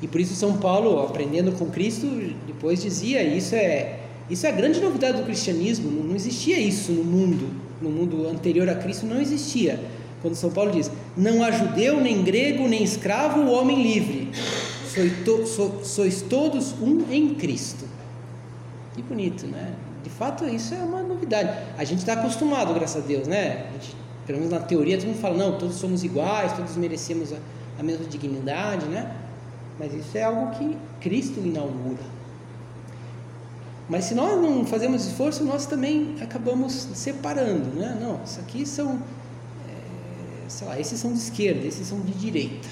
E 0.00 0.08
por 0.08 0.20
isso 0.20 0.34
São 0.34 0.56
Paulo, 0.56 1.00
aprendendo 1.00 1.52
com 1.52 1.66
Cristo, 1.66 2.06
depois 2.46 2.82
dizia, 2.82 3.22
isso 3.22 3.54
é 3.54 4.00
isso 4.30 4.46
é 4.46 4.48
a 4.48 4.52
grande 4.52 4.80
novidade 4.80 5.18
do 5.18 5.24
cristianismo, 5.24 5.90
não, 5.90 6.04
não 6.04 6.16
existia 6.16 6.58
isso 6.58 6.90
no 6.90 7.04
mundo, 7.04 7.50
no 7.80 7.90
mundo 7.90 8.26
anterior 8.28 8.68
a 8.68 8.74
Cristo 8.74 9.04
não 9.04 9.20
existia. 9.20 9.78
Quando 10.22 10.36
São 10.36 10.50
Paulo 10.50 10.70
diz: 10.70 10.90
Não 11.16 11.42
há 11.42 11.50
judeu, 11.50 12.00
nem 12.00 12.22
grego, 12.22 12.68
nem 12.68 12.82
escravo, 12.82 13.40
o 13.40 13.50
homem 13.52 13.82
livre. 13.82 14.30
Sois, 14.94 15.12
to, 15.24 15.46
so, 15.46 15.80
sois 15.82 16.22
todos 16.22 16.72
um 16.80 17.04
em 17.10 17.34
Cristo. 17.34 17.84
Que 18.94 19.02
bonito, 19.02 19.46
né? 19.46 19.74
De 20.04 20.10
fato, 20.10 20.46
isso 20.46 20.74
é 20.74 20.78
uma 20.78 21.02
novidade. 21.02 21.50
A 21.76 21.84
gente 21.84 22.00
está 22.00 22.12
acostumado, 22.12 22.72
graças 22.74 23.02
a 23.02 23.06
Deus, 23.06 23.26
né? 23.26 23.66
A 23.68 23.72
gente, 23.72 23.96
pelo 24.26 24.38
menos 24.38 24.52
na 24.52 24.60
teoria, 24.60 24.96
todo 24.96 25.08
mundo 25.08 25.20
fala: 25.20 25.36
Não, 25.36 25.58
todos 25.58 25.76
somos 25.76 26.04
iguais, 26.04 26.52
todos 26.52 26.76
merecemos 26.76 27.32
a, 27.32 27.36
a 27.80 27.82
mesma 27.82 28.06
dignidade, 28.06 28.86
né? 28.86 29.12
Mas 29.78 29.92
isso 29.92 30.16
é 30.16 30.22
algo 30.22 30.50
que 30.56 30.76
Cristo 31.00 31.40
inaugura. 31.40 32.12
Mas 33.88 34.04
se 34.04 34.14
nós 34.14 34.40
não 34.40 34.64
fazemos 34.64 35.04
esforço, 35.04 35.44
nós 35.44 35.66
também 35.66 36.14
acabamos 36.20 36.72
separando, 36.94 37.78
né? 37.78 37.98
Não, 38.00 38.20
isso 38.24 38.38
aqui 38.40 38.64
são 38.64 39.00
sei 40.52 40.68
lá, 40.68 40.78
esses 40.78 41.00
são 41.00 41.12
de 41.12 41.18
esquerda, 41.18 41.66
esses 41.66 41.86
são 41.86 42.00
de 42.00 42.12
direita. 42.12 42.68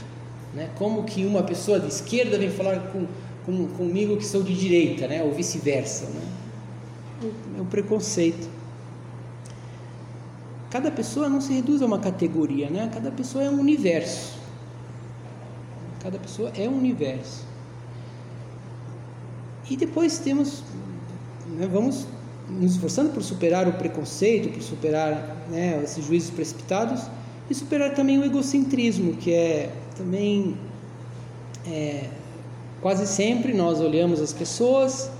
Né? 0.55 0.69
Como 0.77 1.05
que 1.05 1.25
uma 1.25 1.43
pessoa 1.43 1.81
de 1.81 1.89
esquerda 1.89 2.39
vem 2.39 2.51
falar 2.51 2.79
com, 2.93 3.07
com, 3.47 3.67
comigo 3.69 4.17
que 4.19 4.27
sou 4.27 4.43
de 4.43 4.55
direita, 4.55 5.09
né? 5.09 5.23
ou 5.23 5.33
vice-versa. 5.33 6.05
Né? 6.07 7.33
É 7.57 7.61
um 7.61 7.65
preconceito. 7.65 8.49
Cada 10.71 10.91
pessoa 10.91 11.29
não 11.29 11.41
se 11.41 11.53
reduz 11.53 11.81
a 11.81 11.87
uma 11.87 11.99
categoria, 11.99 12.69
né? 12.69 12.91
cada 12.93 13.11
pessoa 13.11 13.43
é 13.43 13.51
um 13.51 13.59
universo. 13.59 14.39
Cada 16.01 16.19
pessoa 16.19 16.53
é 16.55 16.69
um 16.69 16.77
universo. 16.77 17.45
E 19.71 19.77
depois 19.77 20.19
temos, 20.19 20.63
né, 21.47 21.69
vamos 21.71 22.07
nos 22.49 22.73
esforçando 22.73 23.11
por 23.11 23.23
superar 23.23 23.69
o 23.69 23.73
preconceito, 23.75 24.53
por 24.53 24.63
superar 24.63 25.47
né, 25.49 25.81
esses 25.83 26.05
juízos 26.05 26.31
precipitados 26.31 27.03
e 27.51 27.55
superar 27.55 27.95
também 27.95 28.17
o 28.17 28.25
egocentrismo, 28.25 29.17
que 29.17 29.35
é 29.35 29.73
também 29.97 30.57
é, 31.67 32.09
quase 32.81 33.07
sempre 33.07 33.53
nós 33.53 33.81
olhamos 33.81 34.21
as 34.21 34.33
pessoas, 34.33 35.11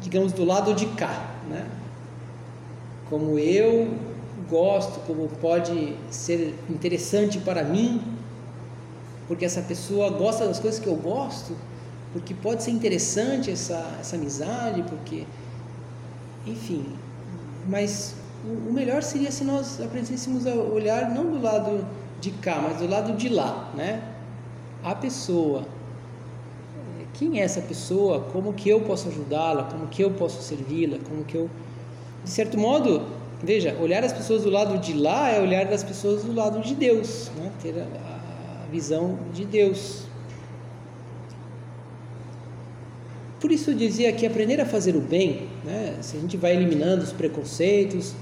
digamos, 0.00 0.32
do 0.32 0.44
lado 0.44 0.72
de 0.74 0.86
cá, 0.86 1.34
né? 1.50 1.66
Como 3.10 3.38
eu 3.38 3.92
gosto, 4.48 5.00
como 5.00 5.28
pode 5.40 5.96
ser 6.10 6.54
interessante 6.70 7.38
para 7.38 7.64
mim, 7.64 8.00
porque 9.26 9.44
essa 9.44 9.60
pessoa 9.60 10.10
gosta 10.10 10.46
das 10.46 10.60
coisas 10.60 10.78
que 10.78 10.86
eu 10.86 10.94
gosto, 10.94 11.56
porque 12.12 12.32
pode 12.32 12.62
ser 12.62 12.70
interessante 12.70 13.50
essa, 13.50 13.96
essa 14.00 14.16
amizade, 14.16 14.82
porque. 14.84 15.26
Enfim. 16.46 16.86
Mas 17.68 18.14
o 18.44 18.72
melhor 18.72 19.02
seria 19.02 19.30
se 19.30 19.44
nós 19.44 19.80
aprendêssemos 19.80 20.46
a 20.46 20.54
olhar 20.54 21.10
não 21.10 21.30
do 21.30 21.40
lado 21.40 21.84
de 22.20 22.30
cá, 22.30 22.60
mas 22.62 22.78
do 22.78 22.88
lado 22.88 23.16
de 23.16 23.28
lá, 23.28 23.70
né? 23.74 24.02
A 24.82 24.94
pessoa. 24.94 25.64
Quem 27.14 27.40
é 27.40 27.42
essa 27.42 27.60
pessoa? 27.60 28.20
Como 28.32 28.52
que 28.52 28.68
eu 28.68 28.80
posso 28.82 29.08
ajudá-la? 29.08 29.64
Como 29.64 29.88
que 29.88 30.02
eu 30.02 30.12
posso 30.12 30.40
servi-la? 30.40 30.98
Como 31.08 31.24
que 31.24 31.36
eu 31.36 31.50
de 32.24 32.30
certo 32.30 32.58
modo, 32.58 33.06
veja, 33.42 33.76
olhar 33.80 34.04
as 34.04 34.12
pessoas 34.12 34.42
do 34.42 34.50
lado 34.50 34.78
de 34.78 34.92
lá 34.92 35.30
é 35.30 35.40
olhar 35.40 35.66
as 35.72 35.82
pessoas 35.82 36.22
do 36.22 36.34
lado 36.34 36.60
de 36.60 36.74
Deus, 36.74 37.30
né? 37.36 37.50
Ter 37.62 37.74
a, 37.80 38.64
a 38.64 38.70
visão 38.70 39.18
de 39.32 39.44
Deus. 39.44 40.04
Por 43.40 43.52
isso 43.52 43.70
eu 43.70 43.74
dizia 43.74 44.12
que 44.12 44.26
aprender 44.26 44.60
a 44.60 44.66
fazer 44.66 44.96
o 44.96 45.00
bem, 45.00 45.48
né? 45.64 45.96
se 46.02 46.16
a 46.16 46.20
gente 46.20 46.36
vai 46.36 46.56
eliminando 46.56 47.04
os 47.04 47.12
preconceitos, 47.12 48.14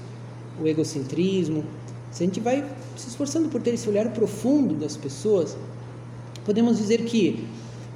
o 0.61 0.67
egocentrismo, 0.67 1.63
se 2.11 2.23
a 2.23 2.25
gente 2.25 2.39
vai 2.39 2.65
se 2.95 3.09
esforçando 3.09 3.49
por 3.49 3.61
ter 3.61 3.73
esse 3.73 3.87
olhar 3.89 4.09
profundo 4.11 4.73
das 4.75 4.97
pessoas, 4.97 5.57
podemos 6.45 6.77
dizer 6.77 7.03
que, 7.05 7.47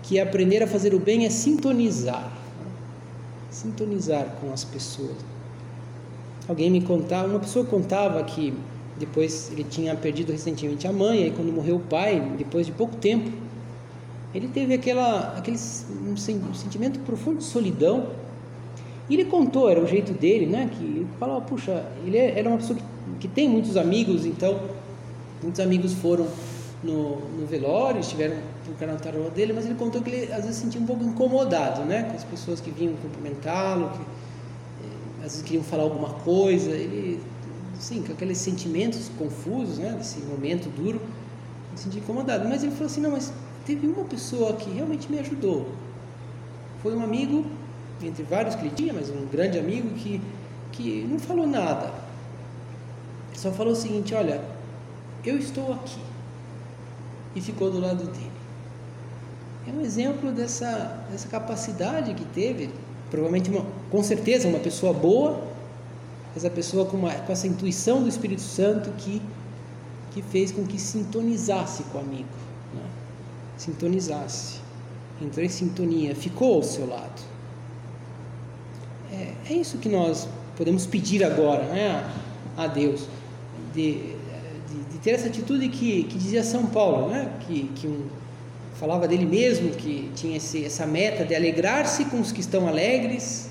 que 0.04 0.20
aprender 0.20 0.62
a 0.62 0.68
fazer 0.68 0.94
o 0.94 1.00
bem 1.00 1.26
é 1.26 1.30
sintonizar. 1.30 2.32
Sintonizar 3.50 4.38
com 4.40 4.52
as 4.54 4.64
pessoas. 4.64 5.16
Alguém 6.48 6.70
me 6.70 6.82
contava, 6.82 7.28
uma 7.28 7.40
pessoa 7.40 7.66
contava 7.66 8.24
que 8.24 8.54
depois 9.00 9.52
ele 9.52 9.64
tinha 9.64 9.96
perdido 9.96 10.32
recentemente 10.32 10.88
a 10.88 10.94
mãe, 10.94 11.28
e 11.28 11.32
quando 11.32 11.52
morreu 11.52 11.78
o 11.78 11.80
pai, 11.80 12.20
depois 12.38 12.66
de 12.66 12.72
pouco 12.72 12.96
tempo, 12.98 13.32
ele 14.34 14.48
teve 14.48 14.74
aquela, 14.74 15.36
aquele 15.38 15.58
um 16.08 16.16
sentimento 16.16 17.00
profundo 17.00 17.40
de 17.40 17.44
solidão 17.44 18.10
e 19.12 19.14
ele 19.14 19.26
contou, 19.26 19.70
era 19.70 19.82
o 19.82 19.86
jeito 19.86 20.14
dele, 20.14 20.46
né? 20.46 20.70
Que 20.72 21.06
falava, 21.20 21.42
puxa, 21.42 21.86
ele 22.08 22.18
é, 22.18 22.40
era 22.40 22.48
uma 22.48 22.58
pessoa 22.58 22.80
que, 22.80 22.86
que 23.20 23.28
tem 23.28 23.50
muitos 23.50 23.76
amigos, 23.76 24.26
então 24.26 24.58
muitos 25.44 25.60
amigos 25.60 25.92
foram 25.92 26.26
no, 26.82 27.18
no 27.38 27.46
velório, 27.46 28.00
estiveram 28.00 28.38
no 28.66 28.74
canal 28.76 28.96
tarô 28.96 29.30
dele, 29.30 29.52
mas 29.52 29.66
ele 29.66 29.76
contou 29.76 30.02
que 30.02 30.10
ele 30.10 30.32
às 30.32 30.46
vezes 30.46 30.56
sentia 30.56 30.80
um 30.80 30.86
pouco 30.86 31.04
incomodado, 31.04 31.82
né? 31.82 32.04
Com 32.04 32.16
as 32.16 32.24
pessoas 32.24 32.62
que 32.62 32.72
vinham 32.72 32.94
cumprimentá-lo, 33.02 33.90
que 33.90 33.98
eh, 34.00 35.18
às 35.18 35.24
vezes 35.24 35.42
queriam 35.42 35.64
falar 35.66 35.84
alguma 35.84 36.12
coisa, 36.12 36.72
ele, 36.72 37.20
sim, 37.78 38.04
com 38.04 38.14
aqueles 38.14 38.38
sentimentos 38.38 39.12
confusos, 39.20 39.78
né? 39.78 39.94
Desse 39.98 40.22
momento 40.22 40.70
duro, 40.70 41.02
ele 41.02 41.78
sentia 41.78 42.00
incomodado. 42.00 42.48
Mas 42.48 42.64
ele 42.64 42.72
falou 42.72 42.86
assim, 42.86 43.02
não, 43.02 43.12
mas 43.12 43.34
teve 43.66 43.88
uma 43.88 44.06
pessoa 44.06 44.54
que 44.54 44.70
realmente 44.70 45.12
me 45.12 45.20
ajudou. 45.20 45.68
Foi 46.82 46.96
um 46.96 47.04
amigo 47.04 47.46
entre 48.04 48.24
vários 48.24 48.56
que 48.56 48.62
ele 48.62 48.76
tinha, 48.76 48.94
mas 48.94 49.10
um 49.10 49.26
grande 49.26 49.60
amigo 49.60 49.90
que, 49.96 50.22
que 50.72 51.06
não 51.10 51.20
falou 51.20 51.48
nada. 51.48 51.92
Só 53.34 53.52
falou 53.52 53.74
o 53.74 53.76
seguinte: 53.76 54.14
Olha, 54.14 54.42
eu 55.26 55.38
estou 55.38 55.74
aqui. 55.74 56.00
E 57.36 57.42
ficou 57.42 57.72
do 57.72 57.80
lado 57.80 58.04
dele. 58.04 58.32
é 59.68 59.72
um 59.72 59.82
exemplo 59.82 60.32
dessa, 60.32 61.06
dessa 61.10 61.28
capacidade 61.30 62.14
que 62.14 62.26
teve, 62.26 62.70
provavelmente, 63.10 63.50
uma, 63.50 63.66
com 63.90 64.04
certeza, 64.04 64.48
uma 64.48 64.60
pessoa 64.60 64.92
boa, 64.92 65.42
essa 66.36 66.50
pessoa 66.50 66.86
com, 66.86 66.98
uma, 66.98 67.14
com 67.14 67.32
essa 67.32 67.48
intuição 67.48 68.02
do 68.04 68.10
Espírito 68.10 68.42
Santo 68.42 68.92
que, 68.98 69.22
que 70.12 70.22
fez 70.22 70.52
com 70.52 70.66
que 70.66 70.78
sintonizasse 70.78 71.84
com 71.84 72.00
o 72.00 72.02
amigo, 72.02 72.30
né? 72.74 72.84
sintonizasse, 73.58 74.60
entrou 75.22 75.46
em 75.46 75.50
sintonia, 75.50 76.14
ficou 76.14 76.56
ao 76.56 76.64
seu 76.64 76.88
lado. 76.88 77.31
É, 79.22 79.54
é 79.54 79.54
isso 79.54 79.78
que 79.78 79.88
nós 79.88 80.28
podemos 80.58 80.86
pedir 80.86 81.24
agora 81.24 81.64
né, 81.66 82.04
a, 82.58 82.64
a 82.64 82.68
Deus, 82.68 83.08
de, 83.74 83.94
de, 83.94 84.84
de, 84.92 84.98
ter 85.00 85.12
essa 85.12 85.28
atitude 85.28 85.70
que, 85.70 86.04
que 86.04 86.18
dizia 86.18 86.44
São 86.44 86.66
Paulo, 86.66 87.10
né, 87.10 87.32
que, 87.42 87.70
que 87.76 87.88
um, 87.88 88.06
falava 88.76 89.08
dele 89.08 89.26
mesmo, 89.26 89.72
que 89.72 90.12
tinha 90.16 90.38
esse, 90.38 90.66
essa 90.66 90.86
meta 90.88 91.24
de 91.24 91.36
alegrar-se 91.36 92.06
com 92.06 92.20
os 92.20 92.32
que 92.32 92.42
estão 92.42 92.68
alegres, 92.68 93.50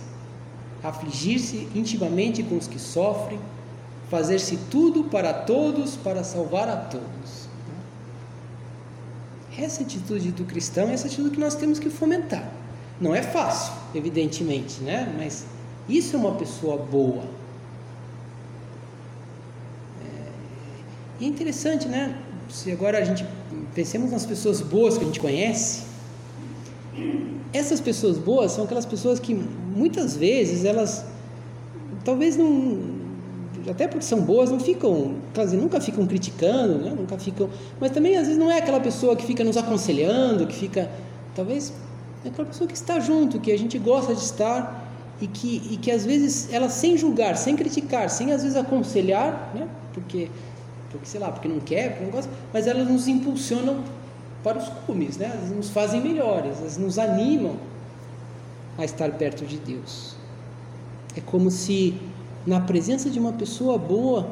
afligir-se 0.83 1.68
intimamente 1.74 2.42
com 2.42 2.56
os 2.56 2.66
que 2.66 2.78
sofrem, 2.78 3.38
fazer-se 4.09 4.56
tudo 4.70 5.04
para 5.04 5.33
todos, 5.33 5.96
para 5.96 6.24
salvar 6.24 6.68
a 6.68 6.76
todos. 6.76 7.48
Essa 9.56 9.83
atitude 9.83 10.33
do 10.33 10.44
cristão 10.44 10.88
é 10.88 10.94
essa 10.94 11.06
atitude 11.06 11.30
que 11.30 11.40
nós 11.40 11.54
temos 11.54 11.78
que 11.78 11.90
fomentar. 11.90 12.50
Não 13.00 13.14
é 13.14 13.22
fácil, 13.22 13.72
evidentemente, 13.94 14.80
né? 14.83 15.12
mas 15.16 15.44
isso 15.96 16.16
é 16.16 16.18
uma 16.18 16.33
pessoa 16.33 16.76
boa. 16.76 17.22
É, 21.20 21.24
é 21.24 21.26
interessante, 21.26 21.88
né? 21.88 22.16
Se 22.48 22.70
agora 22.72 22.98
a 22.98 23.05
gente 23.05 23.24
pensemos 23.74 24.11
nas 24.11 24.26
pessoas 24.26 24.61
boas 24.61 24.96
que 24.98 25.05
a 25.05 25.07
gente 25.07 25.20
conhece, 25.20 25.85
essas 27.53 27.81
pessoas 27.81 28.18
boas 28.18 28.53
são 28.53 28.64
aquelas 28.64 28.87
pessoas 28.87 29.18
que 29.18 29.35
muitas 29.35 30.16
vezes 30.16 30.64
elas 30.64 31.05
talvez 32.05 32.37
não 32.37 33.00
até 33.68 33.87
porque 33.87 34.05
são 34.05 34.20
boas 34.22 34.50
não 34.50 34.59
ficam 34.59 35.16
quase 35.35 35.57
nunca 35.57 35.81
ficam 35.81 36.07
criticando 36.07 36.79
né? 36.79 36.94
nunca 36.96 37.18
ficam 37.18 37.48
mas 37.79 37.90
também 37.90 38.16
às 38.16 38.26
vezes 38.26 38.38
não 38.38 38.50
é 38.50 38.59
aquela 38.59 38.81
pessoa 38.81 39.14
que 39.14 39.24
fica 39.24 39.44
nos 39.44 39.57
aconselhando 39.57 40.46
que 40.46 40.55
fica 40.55 40.90
talvez 41.35 41.72
é 42.24 42.29
aquela 42.29 42.48
pessoa 42.48 42.66
que 42.66 42.74
está 42.74 42.98
junto 42.98 43.38
que 43.38 43.53
a 43.53 43.59
gente 43.59 43.79
gosta 43.79 44.14
de 44.14 44.22
estar 44.22 44.89
e 45.20 45.26
que 45.26 45.62
e 45.70 45.76
que 45.76 45.90
às 45.90 46.04
vezes 46.04 46.52
ela 46.52 46.68
sem 46.68 46.96
julgar 46.96 47.37
sem 47.37 47.56
criticar 47.56 48.09
sem 48.09 48.33
às 48.33 48.42
vezes 48.42 48.56
aconselhar 48.56 49.52
né 49.54 49.68
porque 49.92 50.30
porque 50.90 51.06
sei 51.06 51.20
lá 51.20 51.30
porque 51.30 51.48
não 51.48 51.61
quer 51.61 51.90
porque 51.90 52.04
não 52.04 52.11
gosta 52.11 52.30
mas 52.52 52.66
elas 52.66 52.88
nos 52.88 53.06
impulsionam 53.06 53.85
para 54.42 54.59
os 54.59 54.68
cumes, 54.87 55.16
né? 55.16 55.30
Elas 55.33 55.50
nos 55.50 55.70
fazem 55.70 56.00
melhores, 56.00 56.59
elas 56.59 56.76
nos 56.76 56.98
animam 56.98 57.56
a 58.78 58.85
estar 58.85 59.11
perto 59.12 59.44
de 59.44 59.59
Deus. 59.59 60.16
É 61.16 61.20
como 61.20 61.50
se 61.50 61.94
na 62.46 62.61
presença 62.61 63.11
de 63.11 63.18
uma 63.18 63.33
pessoa 63.33 63.76
boa 63.76 64.28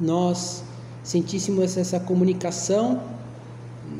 nós 0.00 0.62
sentíssemos 1.02 1.76
essa 1.76 1.98
comunicação, 1.98 3.02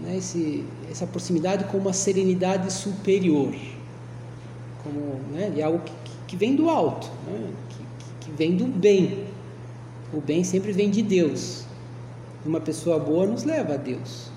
né? 0.03 0.17
Esse, 0.17 0.65
essa 0.91 1.07
proximidade 1.07 1.65
com 1.65 1.79
uma 1.79 1.93
serenidade 1.93 2.73
superior, 2.73 3.55
como 4.85 5.21
né? 5.33 5.61
algo 5.63 5.81
que, 5.81 5.93
que 6.29 6.37
vem 6.37 6.55
do 6.55 6.71
alto, 6.71 7.11
né? 7.27 7.51
que, 7.71 8.27
que 8.27 8.31
vem 8.31 8.57
do 8.57 8.67
bem. 8.67 9.25
O 10.13 10.21
bem 10.21 10.45
sempre 10.45 10.71
vem 10.71 10.91
de 10.91 11.03
Deus. 11.03 11.65
Uma 12.47 12.61
pessoa 12.61 13.01
boa 13.01 13.27
nos 13.27 13.43
leva 13.43 13.75
a 13.75 13.77
Deus 13.77 14.35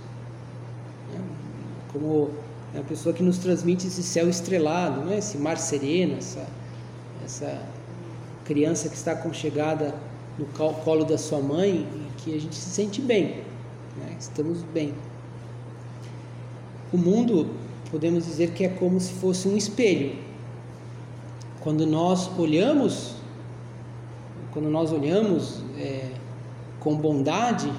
como 1.98 2.30
é 2.76 2.80
a 2.80 2.84
pessoa 2.84 3.14
que 3.14 3.24
nos 3.24 3.38
transmite 3.38 3.88
esse 3.88 4.04
céu 4.04 4.30
estrelado, 4.30 5.02
né? 5.02 5.18
esse 5.18 5.38
mar 5.38 5.58
sereno, 5.58 6.18
essa, 6.18 6.46
essa 7.26 7.62
criança 8.46 8.90
que 8.90 8.96
está 8.96 9.14
aconchegada 9.14 9.96
no 10.38 10.46
colo 10.46 11.04
da 11.04 11.18
sua 11.18 11.40
mãe 11.40 11.88
e 11.96 12.22
que 12.22 12.36
a 12.36 12.40
gente 12.40 12.56
se 12.56 12.70
sente 12.70 13.02
bem, 13.02 13.42
né? 13.98 14.16
estamos 14.20 14.62
bem. 14.74 14.94
O 16.94 16.98
mundo, 16.98 17.50
podemos 17.90 18.26
dizer 18.26 18.52
que 18.52 18.64
é 18.64 18.70
como 18.70 19.00
se 19.00 19.14
fosse 19.14 19.48
um 19.48 19.58
espelho. 19.58 20.16
Quando 21.68 21.86
nós 21.86 22.30
olhamos, 22.40 23.16
quando 24.54 24.70
nós 24.70 24.94
olhamos 24.94 25.62
é, 25.78 26.12
com 26.80 26.96
bondade, 26.96 27.70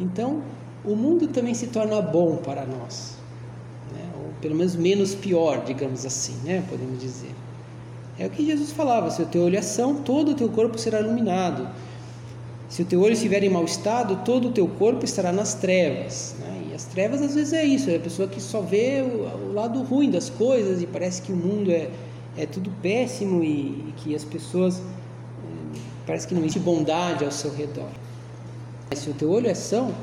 então 0.00 0.42
o 0.84 0.96
mundo 0.96 1.28
também 1.28 1.54
se 1.54 1.68
torna 1.68 2.02
bom 2.02 2.34
para 2.38 2.66
nós, 2.66 3.16
né? 3.92 4.10
ou 4.16 4.32
pelo 4.40 4.56
menos 4.56 4.74
menos 4.74 5.14
pior, 5.14 5.62
digamos 5.64 6.04
assim, 6.04 6.34
né? 6.42 6.64
podemos 6.68 6.98
dizer. 6.98 7.30
É 8.18 8.26
o 8.26 8.30
que 8.30 8.44
Jesus 8.44 8.72
falava: 8.72 9.08
se 9.08 9.22
o 9.22 9.26
teu 9.26 9.42
olho 9.42 9.56
é 9.56 9.62
são, 9.62 10.02
todo 10.02 10.32
o 10.32 10.34
teu 10.34 10.48
corpo 10.48 10.76
será 10.76 10.98
iluminado. 10.98 11.68
Se 12.68 12.82
o 12.82 12.84
teu 12.84 13.00
olho 13.00 13.12
estiver 13.12 13.44
em 13.44 13.50
mau 13.50 13.64
estado, 13.64 14.24
todo 14.24 14.48
o 14.48 14.50
teu 14.50 14.66
corpo 14.66 15.04
estará 15.04 15.30
nas 15.30 15.54
trevas. 15.54 16.34
Né? 16.40 16.70
E 16.72 16.74
as 16.74 16.86
trevas 16.86 17.22
às 17.22 17.36
vezes 17.36 17.52
é 17.52 17.64
isso: 17.64 17.88
é 17.88 17.94
a 17.94 18.00
pessoa 18.00 18.26
que 18.26 18.40
só 18.40 18.60
vê 18.60 19.00
o, 19.00 19.50
o 19.50 19.52
lado 19.52 19.80
ruim 19.84 20.10
das 20.10 20.28
coisas 20.28 20.82
e 20.82 20.88
parece 20.88 21.22
que 21.22 21.32
o 21.32 21.36
mundo 21.36 21.70
é, 21.70 21.88
é 22.36 22.46
tudo 22.46 22.70
péssimo 22.82 23.42
e, 23.42 23.48
e 23.88 23.94
que 23.96 24.14
as 24.14 24.24
pessoas 24.24 24.78
é, 24.78 25.78
parece 26.06 26.26
que 26.26 26.34
não 26.34 26.42
existe 26.42 26.60
bondade 26.60 27.24
ao 27.24 27.30
seu 27.30 27.52
redor. 27.54 27.88
Mas 28.90 29.00
se 29.00 29.10
o 29.10 29.14
teu 29.14 29.30
olho 29.30 29.48
é 29.48 29.54
são, 29.54 29.94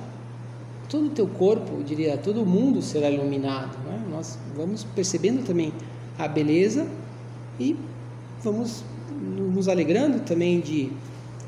todo 0.90 1.08
o 1.08 1.10
teu 1.10 1.28
corpo, 1.28 1.76
eu 1.78 1.84
diria, 1.84 2.18
todo 2.18 2.42
o 2.42 2.46
mundo 2.46 2.82
será 2.82 3.10
iluminado. 3.10 3.78
Né? 3.86 4.04
Nós 4.10 4.38
vamos 4.56 4.84
percebendo 4.84 5.46
também 5.46 5.72
a 6.18 6.28
beleza 6.28 6.88
e 7.60 7.78
vamos 8.44 8.84
nos 9.54 9.68
alegrando 9.68 10.20
também 10.20 10.60
de, 10.60 10.92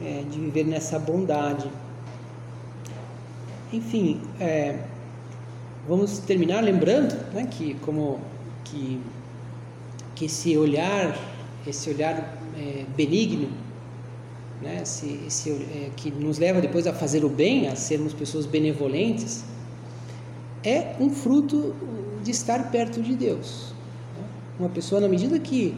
é, 0.01 0.23
de 0.29 0.39
viver 0.39 0.65
nessa 0.65 0.99
bondade. 0.99 1.69
Enfim, 3.71 4.21
é, 4.39 4.79
vamos 5.87 6.19
terminar 6.19 6.61
lembrando 6.61 7.13
né, 7.33 7.47
que 7.49 7.73
como 7.75 8.19
que, 8.63 8.99
que 10.15 10.25
esse 10.25 10.57
olhar, 10.57 11.17
esse 11.65 11.89
olhar 11.89 12.37
é, 12.57 12.85
benigno 12.95 13.49
né, 14.63 14.79
esse, 14.81 15.19
esse, 15.27 15.49
é, 15.51 15.89
que 15.95 16.09
nos 16.09 16.39
leva 16.39 16.61
depois 16.61 16.87
a 16.87 16.93
fazer 16.93 17.23
o 17.25 17.29
bem, 17.29 17.67
a 17.67 17.75
sermos 17.75 18.13
pessoas 18.13 18.45
benevolentes, 18.45 19.43
é 20.63 20.95
um 20.99 21.09
fruto 21.09 21.75
de 22.23 22.31
estar 22.31 22.71
perto 22.71 23.01
de 23.01 23.13
Deus. 23.15 23.73
Né? 24.17 24.23
Uma 24.59 24.69
pessoa, 24.69 25.01
na 25.01 25.09
medida 25.09 25.37
que, 25.37 25.75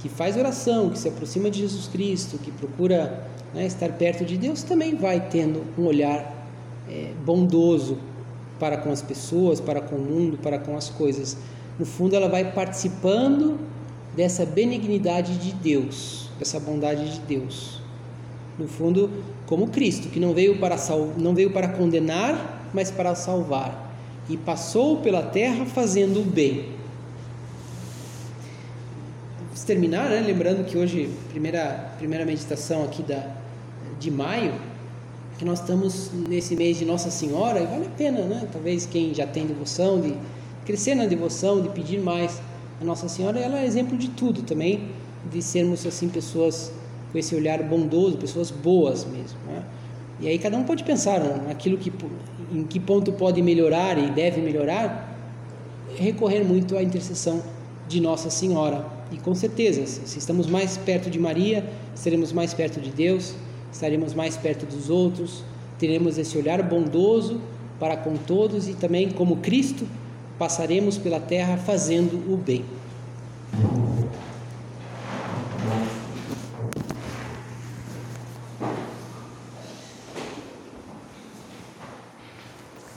que 0.00 0.08
faz 0.08 0.36
oração, 0.36 0.90
que 0.90 0.98
se 0.98 1.08
aproxima 1.08 1.50
de 1.50 1.60
Jesus 1.60 1.88
Cristo, 1.88 2.38
que 2.38 2.52
procura 2.52 3.26
né, 3.54 3.66
estar 3.66 3.90
perto 3.92 4.24
de 4.24 4.36
Deus, 4.36 4.62
também 4.62 4.94
vai 4.94 5.28
tendo 5.28 5.64
um 5.78 5.86
olhar 5.86 6.46
é, 6.88 7.12
bondoso 7.24 7.98
para 8.60 8.76
com 8.76 8.90
as 8.90 9.00
pessoas, 9.00 9.60
para 9.60 9.80
com 9.80 9.96
o 9.96 10.00
mundo, 10.00 10.36
para 10.36 10.58
com 10.58 10.76
as 10.76 10.90
coisas. 10.90 11.38
No 11.78 11.86
fundo, 11.86 12.16
ela 12.16 12.28
vai 12.28 12.52
participando 12.52 13.58
dessa 14.16 14.44
benignidade 14.44 15.38
de 15.38 15.52
Deus, 15.52 16.30
dessa 16.38 16.58
bondade 16.58 17.12
de 17.14 17.20
Deus 17.20 17.78
no 18.58 18.66
fundo, 18.66 19.08
como 19.46 19.68
Cristo, 19.68 20.08
que 20.08 20.18
não 20.18 20.34
veio 20.34 20.58
para 20.58 20.76
sal... 20.76 21.12
não 21.16 21.34
veio 21.34 21.50
para 21.52 21.68
condenar, 21.68 22.68
mas 22.74 22.90
para 22.90 23.14
salvar, 23.14 23.94
e 24.28 24.36
passou 24.36 24.96
pela 24.98 25.22
terra 25.22 25.64
fazendo 25.64 26.20
o 26.20 26.24
bem. 26.24 26.66
Vamos 29.44 29.62
terminar, 29.64 30.10
né? 30.10 30.20
lembrando 30.20 30.64
que 30.64 30.76
hoje 30.76 31.08
primeira 31.30 31.94
primeira 31.98 32.26
meditação 32.26 32.82
aqui 32.82 33.02
da 33.02 33.38
de 33.98 34.10
maio, 34.10 34.54
que 35.38 35.44
nós 35.44 35.60
estamos 35.60 36.10
nesse 36.12 36.54
mês 36.54 36.76
de 36.76 36.84
Nossa 36.84 37.10
Senhora, 37.10 37.60
e 37.60 37.66
vale 37.66 37.86
a 37.86 37.90
pena, 37.90 38.20
né? 38.22 38.48
Talvez 38.52 38.86
quem 38.86 39.14
já 39.14 39.26
tem 39.26 39.46
devoção 39.46 40.00
de 40.00 40.14
crescer 40.68 40.94
na 40.94 41.06
devoção, 41.06 41.62
de 41.62 41.70
pedir 41.70 41.98
mais 41.98 42.42
a 42.78 42.84
Nossa 42.84 43.08
Senhora, 43.08 43.40
ela 43.40 43.58
é 43.58 43.64
exemplo 43.64 43.96
de 43.96 44.08
tudo 44.08 44.42
também, 44.42 44.90
de 45.32 45.40
sermos 45.40 45.86
assim 45.86 46.10
pessoas 46.10 46.70
com 47.10 47.16
esse 47.16 47.34
olhar 47.34 47.62
bondoso, 47.62 48.18
pessoas 48.18 48.50
boas 48.50 49.06
mesmo. 49.06 49.38
Né? 49.46 49.62
E 50.20 50.28
aí 50.28 50.38
cada 50.38 50.58
um 50.58 50.64
pode 50.64 50.84
pensar 50.84 51.20
naquilo 51.20 51.78
que, 51.78 51.90
em 52.52 52.64
que 52.64 52.78
ponto 52.78 53.10
pode 53.12 53.40
melhorar 53.40 53.96
e 53.96 54.10
deve 54.10 54.42
melhorar, 54.42 55.16
recorrer 55.96 56.44
muito 56.44 56.76
à 56.76 56.82
intercessão 56.82 57.42
de 57.88 57.98
Nossa 57.98 58.28
Senhora. 58.28 58.84
E 59.10 59.16
com 59.16 59.34
certeza, 59.34 59.86
se 59.86 60.18
estamos 60.18 60.46
mais 60.46 60.76
perto 60.76 61.08
de 61.08 61.18
Maria, 61.18 61.64
estaremos 61.94 62.30
mais 62.30 62.52
perto 62.52 62.78
de 62.78 62.90
Deus, 62.90 63.34
estaremos 63.72 64.12
mais 64.12 64.36
perto 64.36 64.66
dos 64.66 64.90
outros, 64.90 65.42
teremos 65.78 66.18
esse 66.18 66.36
olhar 66.36 66.62
bondoso 66.62 67.40
para 67.80 67.96
com 67.96 68.18
todos 68.18 68.68
e 68.68 68.74
também, 68.74 69.08
como 69.08 69.38
Cristo, 69.38 69.86
passaremos 70.38 70.96
pela 70.96 71.18
terra 71.18 71.56
fazendo 71.56 72.32
o 72.32 72.36
bem. 72.36 72.64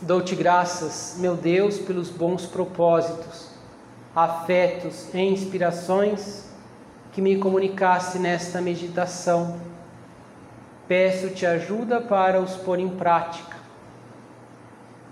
Dou-te 0.02 0.36
graças, 0.36 1.16
meu 1.20 1.36
Deus, 1.36 1.78
pelos 1.78 2.10
bons 2.10 2.46
propósitos, 2.46 3.50
afetos 4.16 5.08
e 5.14 5.20
inspirações 5.20 6.50
que 7.14 7.22
me 7.22 7.38
comunicaste 7.38 8.20
nesta 8.20 8.62
meditação. 8.62 9.60
Peço-te 10.88 11.46
ajuda 11.46 12.02
para 12.02 12.42
os 12.42 12.56
pôr 12.58 12.80
em 12.80 12.90
prática. 12.90 13.56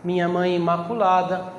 Minha 0.03 0.27
Mãe 0.27 0.55
Imaculada, 0.55 1.58